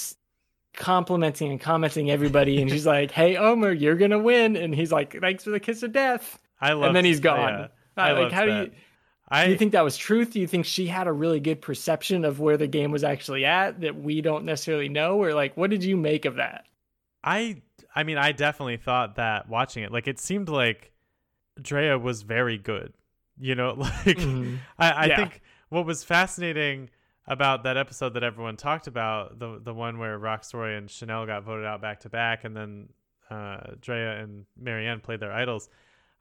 [0.73, 5.19] complimenting and commenting everybody, and she's like, "Hey, Omar, you're gonna win," and he's like,
[5.19, 6.87] "Thanks for the kiss of death." I love.
[6.87, 7.53] And then he's gone.
[7.53, 7.67] Yeah,
[8.03, 8.65] I like, how that.
[8.65, 8.71] do you?
[9.31, 10.31] I, do you think that was truth?
[10.31, 13.45] Do you think she had a really good perception of where the game was actually
[13.45, 15.21] at that we don't necessarily know?
[15.21, 16.65] Or like, what did you make of that?
[17.23, 17.61] I
[17.95, 19.91] I mean, I definitely thought that watching it.
[19.91, 20.91] Like, it seemed like
[21.61, 22.93] Drea was very good.
[23.39, 24.55] You know, like mm-hmm.
[24.77, 25.15] I, I yeah.
[25.15, 26.89] think what was fascinating
[27.27, 31.43] about that episode that everyone talked about, the the one where Rocksroy and Chanel got
[31.43, 32.89] voted out back to back, and then
[33.29, 35.69] uh, Drea and Maryanne played their idols.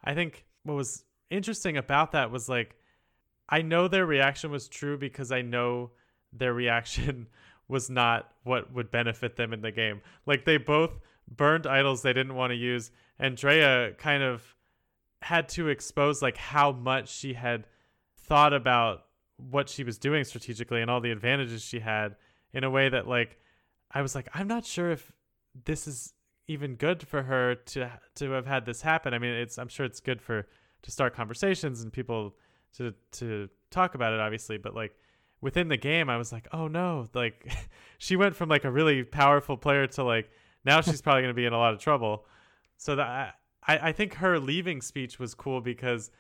[0.05, 2.77] I think what was interesting about that was like,
[3.49, 5.91] I know their reaction was true because I know
[6.33, 7.29] their reaction
[7.69, 10.01] was not what would benefit them in the game.
[10.27, 10.99] Like they both
[11.31, 14.55] burned idols they didn't want to use, and Drea kind of
[15.23, 17.67] had to expose like how much she had
[18.17, 22.17] thought about what she was doing strategically and all the advantages she had
[22.53, 23.39] in a way that like
[23.91, 25.13] I was like I'm not sure if
[25.65, 26.15] this is
[26.47, 29.15] even good for her to to have had this happen.
[29.15, 30.47] I mean, it's I'm sure it's good for
[30.83, 32.37] to start conversations and people
[32.77, 34.95] to to talk about it obviously, but like
[35.41, 37.51] within the game I was like, "Oh no, like
[37.99, 40.31] she went from like a really powerful player to like
[40.65, 42.27] now she's probably going to be in a lot of trouble."
[42.77, 43.35] So that
[43.67, 46.11] I, I think her leaving speech was cool because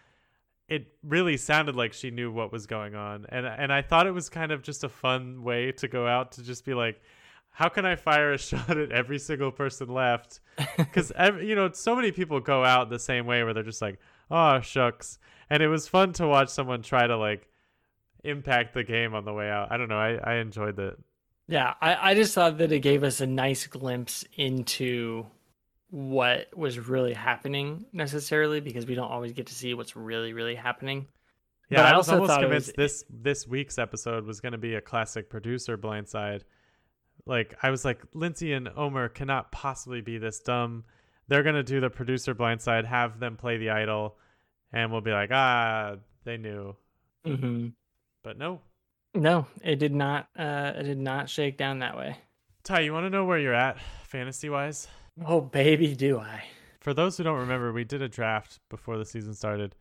[0.69, 4.13] it really sounded like she knew what was going on, and and I thought it
[4.13, 7.01] was kind of just a fun way to go out to just be like,
[7.51, 10.41] how can I fire a shot at every single person left?
[10.77, 13.99] Because you know, so many people go out the same way where they're just like,
[14.31, 15.19] oh shucks,
[15.51, 17.49] and it was fun to watch someone try to like
[18.25, 19.73] impact the game on the way out.
[19.73, 19.99] I don't know.
[19.99, 20.99] I I enjoyed it.
[21.49, 25.27] Yeah, I I just thought that it gave us a nice glimpse into
[25.91, 30.55] what was really happening necessarily because we don't always get to see what's really really
[30.55, 31.07] happening.
[31.71, 34.59] Yeah, but I, I was almost convinced was, this this week's episode was going to
[34.59, 36.43] be a classic producer blindside.
[37.27, 40.85] Like I was like Lindsay and Omar cannot possibly be this dumb.
[41.29, 44.17] They're going to do the producer blindside, have them play the idol,
[44.73, 46.77] and we'll be like, ah, they knew.
[47.27, 47.69] Mm-hmm.
[48.23, 48.61] But no,
[49.15, 50.29] no, it did not.
[50.39, 52.17] Uh, it did not shake down that way.
[52.65, 54.89] Ty, you want to know where you're at fantasy wise?
[55.25, 56.45] Oh, baby, do I.
[56.81, 59.75] For those who don't remember, we did a draft before the season started.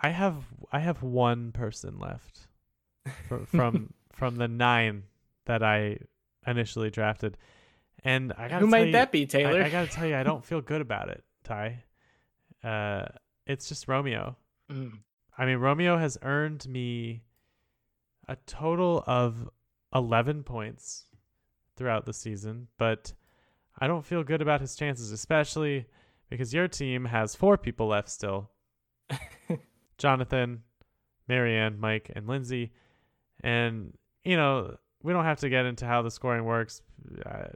[0.00, 2.46] I have I have one person left
[3.28, 5.04] for, from from the nine
[5.46, 5.98] that I
[6.46, 7.36] initially drafted,
[8.04, 9.62] and I got who might you, that be, Taylor?
[9.62, 11.82] I, I got to tell you, I don't feel good about it, Ty.
[12.62, 13.06] Uh,
[13.48, 14.36] it's just Romeo.
[14.70, 14.98] Mm.
[15.36, 17.22] I mean, Romeo has earned me
[18.28, 19.48] a total of
[19.94, 21.06] eleven points
[21.76, 23.12] throughout the season, but
[23.78, 25.86] I don't feel good about his chances, especially
[26.28, 28.50] because your team has four people left still
[29.98, 30.62] Jonathan,
[31.28, 32.72] Maryanne, Mike, and Lindsay.
[33.40, 36.82] And, you know, we don't have to get into how the scoring works.
[37.24, 37.48] Uh,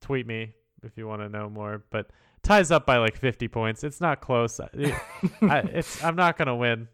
[0.00, 0.52] tweet me
[0.82, 1.84] if you want to know more.
[1.90, 2.10] But
[2.44, 3.82] ties up by like 50 points.
[3.82, 4.60] It's not close.
[4.72, 4.94] It,
[5.42, 6.88] I, it's I'm not gonna win.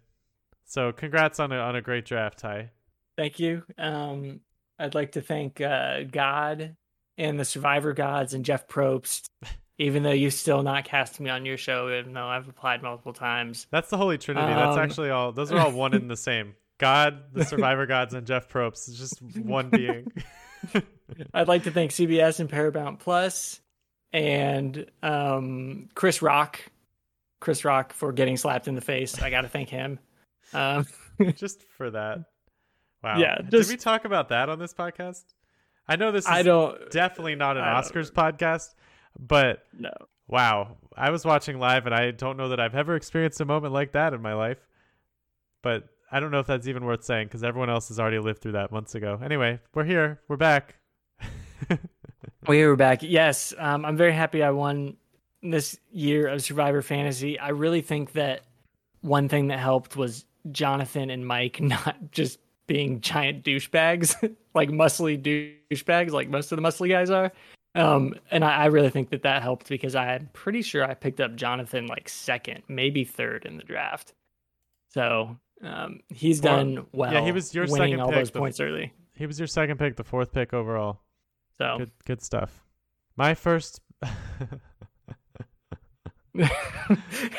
[0.64, 2.70] So congrats on a on a great draft, Ty.
[3.16, 3.64] Thank you.
[3.76, 4.40] Um,
[4.78, 6.76] I'd like to thank uh, God
[7.18, 9.28] and the Survivor Gods and Jeff Probst.
[9.78, 13.14] Even though you still not cast me on your show, even though I've applied multiple
[13.14, 13.66] times.
[13.70, 14.52] That's the Holy Trinity.
[14.52, 15.32] Um, That's actually all.
[15.32, 16.54] Those are all one and the same.
[16.76, 18.88] God, the Survivor Gods, and Jeff Probst.
[18.88, 20.12] It's just one being.
[21.32, 23.62] I'd like to thank CBS and Paramount Plus
[24.12, 26.60] and um, Chris Rock.
[27.40, 29.20] Chris Rock for getting slapped in the face.
[29.20, 29.98] I got to thank him.
[30.52, 30.86] Um,
[31.34, 32.18] just for that.
[33.02, 33.18] Wow.
[33.18, 33.38] Yeah.
[33.50, 35.24] Just, Did we talk about that on this podcast?
[35.88, 38.74] I know this is I don't, definitely not an Oscars podcast,
[39.18, 39.90] but no.
[40.28, 40.76] Wow.
[40.96, 43.92] I was watching live and I don't know that I've ever experienced a moment like
[43.92, 44.58] that in my life.
[45.62, 48.40] But I don't know if that's even worth saying because everyone else has already lived
[48.40, 49.18] through that months ago.
[49.22, 50.20] Anyway, we're here.
[50.28, 50.76] We're back.
[52.46, 53.02] we are back.
[53.02, 53.54] Yes.
[53.58, 54.96] Um, I'm very happy I won
[55.42, 57.38] this year of Survivor Fantasy.
[57.38, 58.42] I really think that
[59.00, 64.14] one thing that helped was Jonathan and Mike not just being giant douchebags,
[64.54, 67.32] like muscly douchebags, like most of the muscly guys are.
[67.74, 71.20] Um, and I, I, really think that that helped because I'm pretty sure I picked
[71.20, 74.12] up Jonathan like second, maybe third in the draft.
[74.88, 77.12] So um, he's done well.
[77.12, 78.92] Yeah, he was your winning second all pick, those points the, early.
[79.14, 81.00] He was your second pick, the fourth pick overall.
[81.60, 82.64] So good, good stuff.
[83.16, 83.80] My first.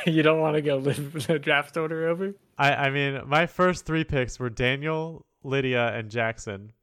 [0.05, 2.35] you don't want to go live the draft order over?
[2.55, 6.73] I, I mean, my first three picks were Daniel, Lydia, and Jackson.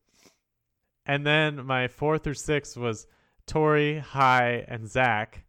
[1.07, 3.07] And then my fourth or sixth was
[3.47, 5.45] Tori, Hai, and Zach.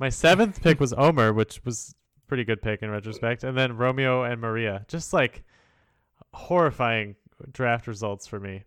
[0.00, 1.94] My seventh pick was Omar, which was
[2.26, 3.44] pretty good pick in retrospect.
[3.44, 4.84] And then Romeo and Marya.
[4.88, 5.44] Just like
[6.32, 7.14] horrifying
[7.52, 8.64] draft results for me.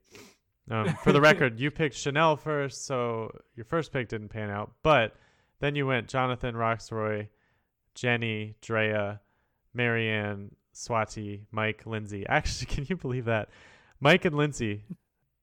[0.70, 4.72] Um, for the record, you picked Chanel first, so your first pick didn't pan out.
[4.84, 5.16] But
[5.60, 7.28] then you went Jonathan Rocksroy,
[7.96, 9.20] Jenny, Drea,
[9.76, 12.26] Maryanne, Swati, Mike, Lindsay.
[12.30, 13.50] Actually, can you believe that?
[14.00, 14.84] Mike and Lindsay,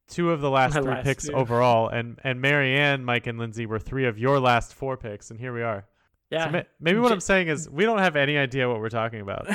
[0.09, 1.33] two of the last My three last picks two.
[1.35, 5.39] overall, and and Maryanne, Mike, and Lindsay were three of your last four picks, and
[5.41, 5.87] here we are.
[6.31, 6.51] Yeah.
[6.51, 9.49] So maybe what I'm saying is we don't have any idea what we're talking about.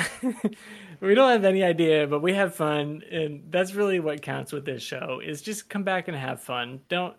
[1.00, 4.64] we don't have any idea, but we have fun, and that's really what counts with
[4.64, 5.20] this show.
[5.22, 6.80] Is just come back and have fun.
[6.88, 7.14] Don't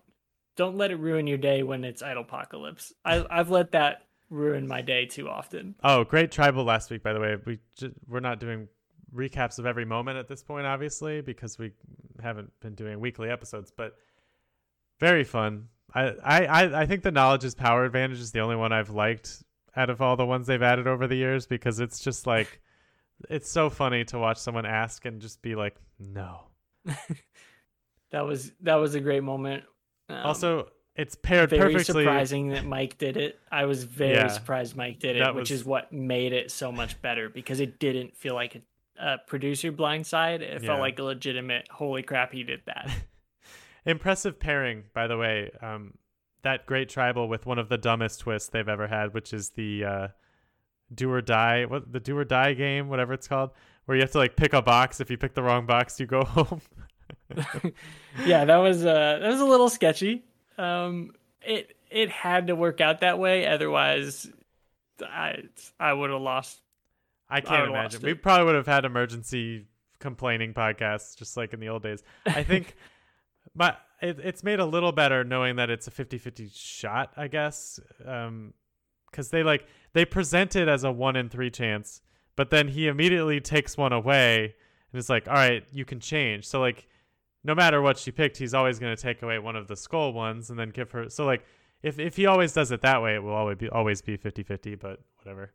[0.55, 2.93] don't let it ruin your day when it's idol apocalypse.
[3.05, 5.75] I, I've let that ruin my day too often.
[5.83, 7.37] Oh, great tribal last week, by the way.
[7.45, 8.67] We just, we're not doing
[9.13, 11.71] recaps of every moment at this point, obviously, because we
[12.21, 13.95] haven't been doing weekly episodes, but
[14.99, 15.67] very fun.
[15.95, 19.43] I, I, I think the knowledge is power advantage is the only one I've liked
[19.75, 22.61] out of all the ones they've added over the years because it's just like
[23.29, 26.41] it's so funny to watch someone ask and just be like, no.
[28.11, 29.63] that was that was a great moment
[30.09, 32.03] um, also, it's paired very perfectly.
[32.03, 33.39] surprising that Mike did it.
[33.51, 35.61] I was very yeah, surprised Mike did it, which was...
[35.61, 38.61] is what made it so much better because it didn't feel like a,
[38.99, 40.41] a producer blindside.
[40.41, 40.67] It yeah.
[40.67, 41.67] felt like a legitimate.
[41.71, 42.89] Holy crap, he did that.
[43.85, 45.51] Impressive pairing, by the way.
[45.61, 45.95] Um,
[46.43, 49.85] that great tribal with one of the dumbest twists they've ever had, which is the
[49.85, 50.07] uh,
[50.93, 53.51] do or die what the do or die game, whatever it's called,
[53.85, 54.99] where you have to like pick a box.
[54.99, 56.61] If you pick the wrong box, you go home.
[58.25, 60.23] yeah, that was uh that was a little sketchy.
[60.57, 61.11] Um,
[61.41, 64.29] it it had to work out that way, otherwise,
[65.01, 65.43] I
[65.79, 66.61] I would have lost.
[67.29, 68.01] I can't imagine.
[68.01, 69.65] We probably would have had emergency
[69.99, 72.03] complaining podcasts just like in the old days.
[72.25, 72.75] I think,
[73.55, 77.11] but it, it's made a little better knowing that it's a 50-50 shot.
[77.17, 78.53] I guess, um,
[79.09, 82.01] because they like they present it as a one in three chance,
[82.35, 84.55] but then he immediately takes one away
[84.91, 86.45] and it's like, all right, you can change.
[86.45, 86.87] So like
[87.43, 90.13] no matter what she picked, he's always going to take away one of the skull
[90.13, 91.09] ones and then give her.
[91.09, 91.45] So like,
[91.81, 94.79] if if he always does it that way, it will always be always be 50-50,
[94.79, 95.51] But whatever.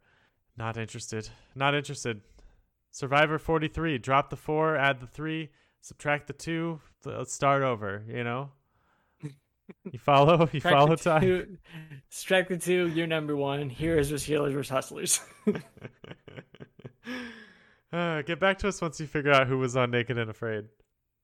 [0.56, 1.28] Not interested.
[1.54, 2.20] Not interested.
[2.90, 3.98] Survivor 43.
[3.98, 6.80] Drop the four, add the three, subtract the two.
[7.04, 8.04] Let's start over.
[8.08, 8.50] You know.
[9.92, 10.48] You follow?
[10.50, 11.58] You follow time?
[12.08, 12.88] Subtract the two.
[12.88, 13.68] You're number one.
[13.68, 15.20] Heroes versus healers versus hustlers.
[17.92, 20.64] uh, get back to us once you figure out who was on Naked and Afraid.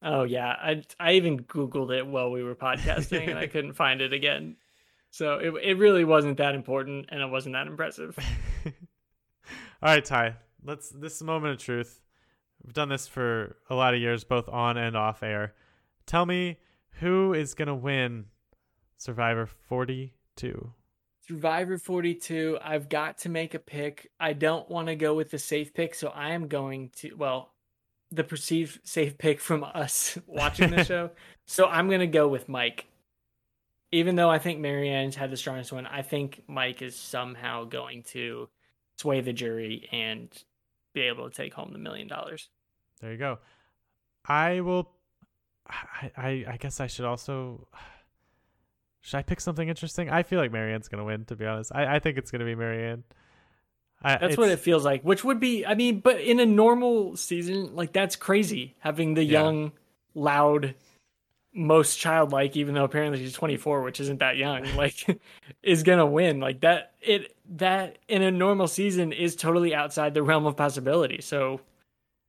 [0.03, 4.01] Oh yeah, I I even googled it while we were podcasting and I couldn't find
[4.01, 4.57] it again.
[5.09, 8.15] So it it really wasn't that important and it wasn't that impressive.
[8.65, 8.73] All
[9.81, 10.35] right, Ty.
[10.63, 12.01] Let's this moment of truth.
[12.65, 15.53] We've done this for a lot of years, both on and off air.
[16.07, 16.57] Tell me
[16.99, 18.25] who is gonna win
[18.97, 20.73] Survivor 42.
[21.27, 22.57] Survivor 42.
[22.63, 24.11] I've got to make a pick.
[24.19, 27.13] I don't want to go with the safe pick, so I am going to.
[27.13, 27.51] Well,
[28.11, 31.11] the perceived safe pick from us watching the show.
[31.47, 32.87] So I'm gonna go with Mike.
[33.91, 38.01] Even though I think Maryanne's had the strongest one, I think Mike is somehow going
[38.13, 38.49] to
[38.97, 40.27] sway the jury and
[40.95, 42.49] be able to take home the million dollars.
[43.01, 43.39] There you go.
[44.25, 44.89] I will.
[45.67, 47.67] I, I I guess I should also.
[49.01, 50.09] Should I pick something interesting?
[50.09, 51.25] I feel like Maryanne's gonna win.
[51.25, 53.03] To be honest, I I think it's gonna be Maryanne.
[54.01, 55.03] I, that's what it feels like.
[55.03, 59.23] Which would be, I mean, but in a normal season, like that's crazy having the
[59.23, 59.41] yeah.
[59.41, 59.71] young,
[60.13, 60.75] loud,
[61.53, 65.19] most childlike, even though apparently she's 24, which isn't that young, like
[65.63, 66.39] is gonna win.
[66.39, 71.21] Like that, it that in a normal season is totally outside the realm of possibility.
[71.21, 71.61] So,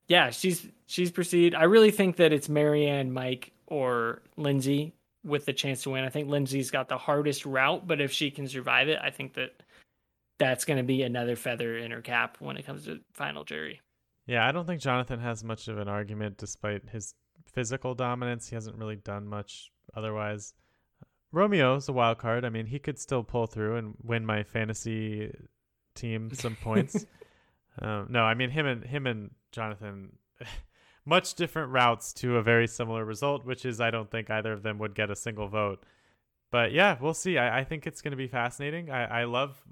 [0.08, 1.54] yeah, she's she's proceed.
[1.54, 4.94] I really think that it's Maryanne, Mike, or Lindsay
[5.24, 6.04] with the chance to win.
[6.04, 9.34] I think Lindsay's got the hardest route, but if she can survive it, I think
[9.34, 9.62] that
[10.38, 13.80] that's going to be another feather in her cap when it comes to final jury.
[14.26, 18.48] Yeah, I don't think Jonathan has much of an argument despite his physical dominance.
[18.48, 20.54] He hasn't really done much otherwise.
[21.32, 22.44] Romeo's a wild card.
[22.44, 25.32] I mean, he could still pull through and win my fantasy
[25.94, 27.06] team some points.
[27.80, 30.16] um, no, I mean him and him and Jonathan,
[31.04, 34.62] much different routes to a very similar result, which is I don't think either of
[34.62, 35.84] them would get a single vote.
[36.50, 37.38] But yeah, we'll see.
[37.38, 38.90] I, I think it's going to be fascinating.
[38.90, 39.62] I, I love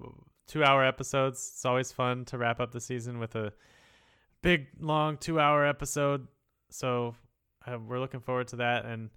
[0.46, 1.50] two hour episodes.
[1.54, 3.52] It's always fun to wrap up the season with a
[4.42, 6.26] big, long two hour episode.
[6.70, 7.14] So
[7.66, 8.84] uh, we're looking forward to that.
[8.84, 9.10] And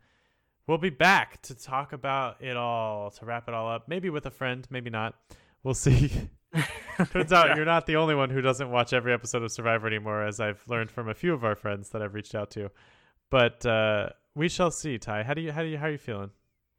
[0.68, 3.88] we'll be back to talk about it all, to wrap it all up.
[3.88, 5.16] Maybe with a friend, maybe not.
[5.64, 6.12] We'll see.
[7.12, 7.56] Turns out yeah.
[7.56, 10.62] you're not the only one who doesn't watch every episode of Survivor anymore, as I've
[10.68, 12.72] learned from a few of our friends that I've reached out to.
[13.30, 14.98] But uh, we shall see.
[14.98, 16.32] Ty, how do you how do you how are you feeling?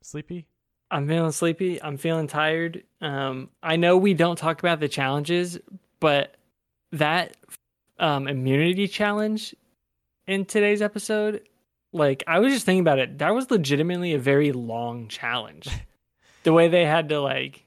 [0.03, 0.47] Sleepy?
[0.91, 1.83] I'm feeling sleepy.
[1.83, 2.85] I'm feeling tired.
[3.01, 5.59] Um, I know we don't talk about the challenges,
[6.01, 6.37] but
[6.93, 7.37] that
[7.99, 9.55] um, immunity challenge
[10.27, 11.43] in today's episode,
[11.93, 15.69] like I was just thinking about it, that was legitimately a very long challenge.
[16.43, 17.65] the way they had to like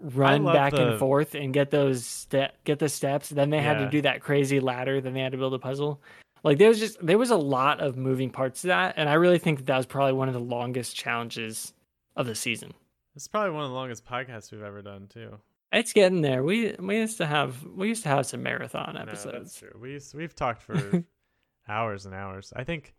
[0.00, 0.90] run back the...
[0.90, 4.20] and forth and get those ste- get the steps, then they had to do that
[4.20, 6.00] crazy ladder, then they had to build a puzzle.
[6.44, 9.14] Like there was just there was a lot of moving parts to that, and I
[9.14, 11.72] really think that, that was probably one of the longest challenges
[12.16, 12.72] of the season.
[13.16, 15.38] It's probably one of the longest podcasts we've ever done too.
[15.72, 16.42] It's getting there.
[16.42, 19.24] We we used to have we used to have some marathon episodes.
[19.24, 19.78] No, that's true.
[19.80, 21.04] We used, we've talked for
[21.68, 22.52] hours and hours.
[22.54, 22.94] I think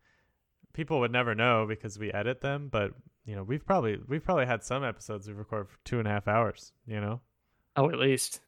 [0.73, 2.91] people would never know because we edit them, but
[3.25, 6.11] you know we've probably we've probably had some episodes we record for two and a
[6.11, 6.73] half hours.
[6.87, 7.21] You know.
[7.75, 8.41] Oh, at least.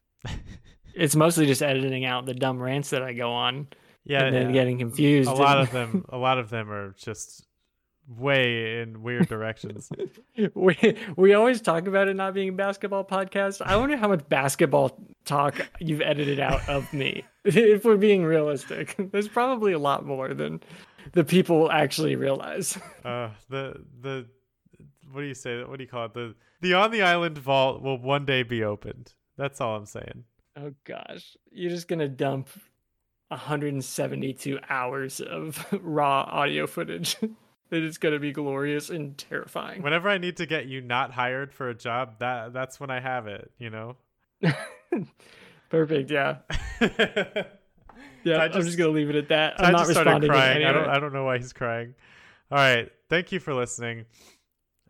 [0.94, 3.68] it's mostly just editing out the dumb rants that I go on.
[4.04, 4.52] Yeah, and then yeah.
[4.52, 5.30] getting confused.
[5.30, 7.46] A lot of them, a lot of them are just
[8.08, 9.90] way in weird directions.
[10.54, 13.62] we we always talk about it not being a basketball podcast.
[13.64, 17.24] I wonder how much basketball talk you've edited out of me.
[17.44, 20.60] if we're being realistic, there's probably a lot more than
[21.12, 22.78] the people actually realize.
[23.04, 24.26] Uh, the the
[25.12, 25.62] what do you say?
[25.64, 26.14] What do you call it?
[26.14, 29.12] The the on the island vault will one day be opened.
[29.36, 30.24] That's all I'm saying.
[30.56, 32.48] Oh gosh, you're just gonna dump
[33.28, 37.16] 172 hours of raw audio footage.
[37.70, 39.80] It is going to be glorious and terrifying.
[39.80, 43.00] Whenever I need to get you not hired for a job, that that's when I
[43.00, 43.96] have it, you know.
[45.70, 46.10] Perfect.
[46.10, 46.36] Yeah.
[46.82, 48.36] yeah.
[48.36, 49.58] I I'm just- just gonna leave it at that.
[49.58, 50.66] I I'm not just started crying.
[50.66, 50.86] I don't.
[50.86, 51.94] I don't know why he's crying.
[52.50, 52.92] All right.
[53.08, 54.04] Thank you for listening.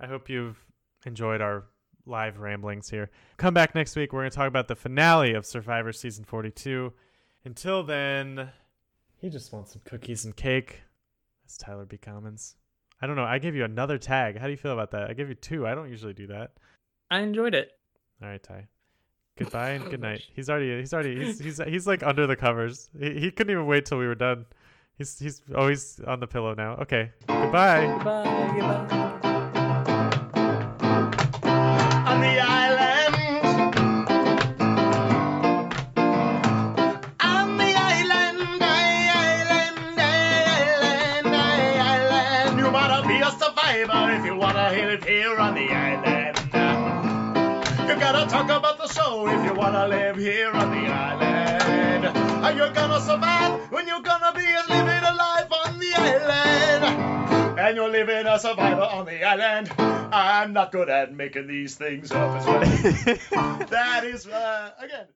[0.03, 0.59] I hope you've
[1.07, 1.65] enjoyed our
[2.07, 3.11] live ramblings here.
[3.37, 4.13] Come back next week.
[4.13, 6.93] We're going to talk about the finale of Survivor season 42.
[7.45, 8.51] Until then,
[9.17, 10.81] he just wants some cookies and cake.
[11.45, 11.97] That's Tyler B.
[11.97, 12.57] Commons.
[13.01, 13.25] I don't know.
[13.25, 14.39] I gave you another tag.
[14.39, 15.09] How do you feel about that?
[15.09, 15.67] I gave you two.
[15.67, 16.53] I don't usually do that.
[17.11, 17.71] I enjoyed it.
[18.21, 18.67] All right, Ty.
[19.39, 20.23] Goodbye and good oh, night.
[20.35, 22.91] He's already he's already he's he's he's like under the covers.
[22.99, 24.47] He, he couldn't even wait till we were done.
[24.99, 26.75] He's he's oh, always on the pillow now.
[26.77, 27.11] Okay.
[27.27, 27.87] Goodbye.
[27.87, 28.53] Goodbye.
[28.59, 29.09] Goodbye.
[49.29, 52.07] If you wanna live here on the island.
[52.45, 57.59] Are you gonna survive when you're gonna be living a life on the island?
[57.59, 59.71] And you're living a survivor on the island.
[59.79, 62.61] I'm not good at making these things up as well.
[63.71, 65.07] that is, uh, again.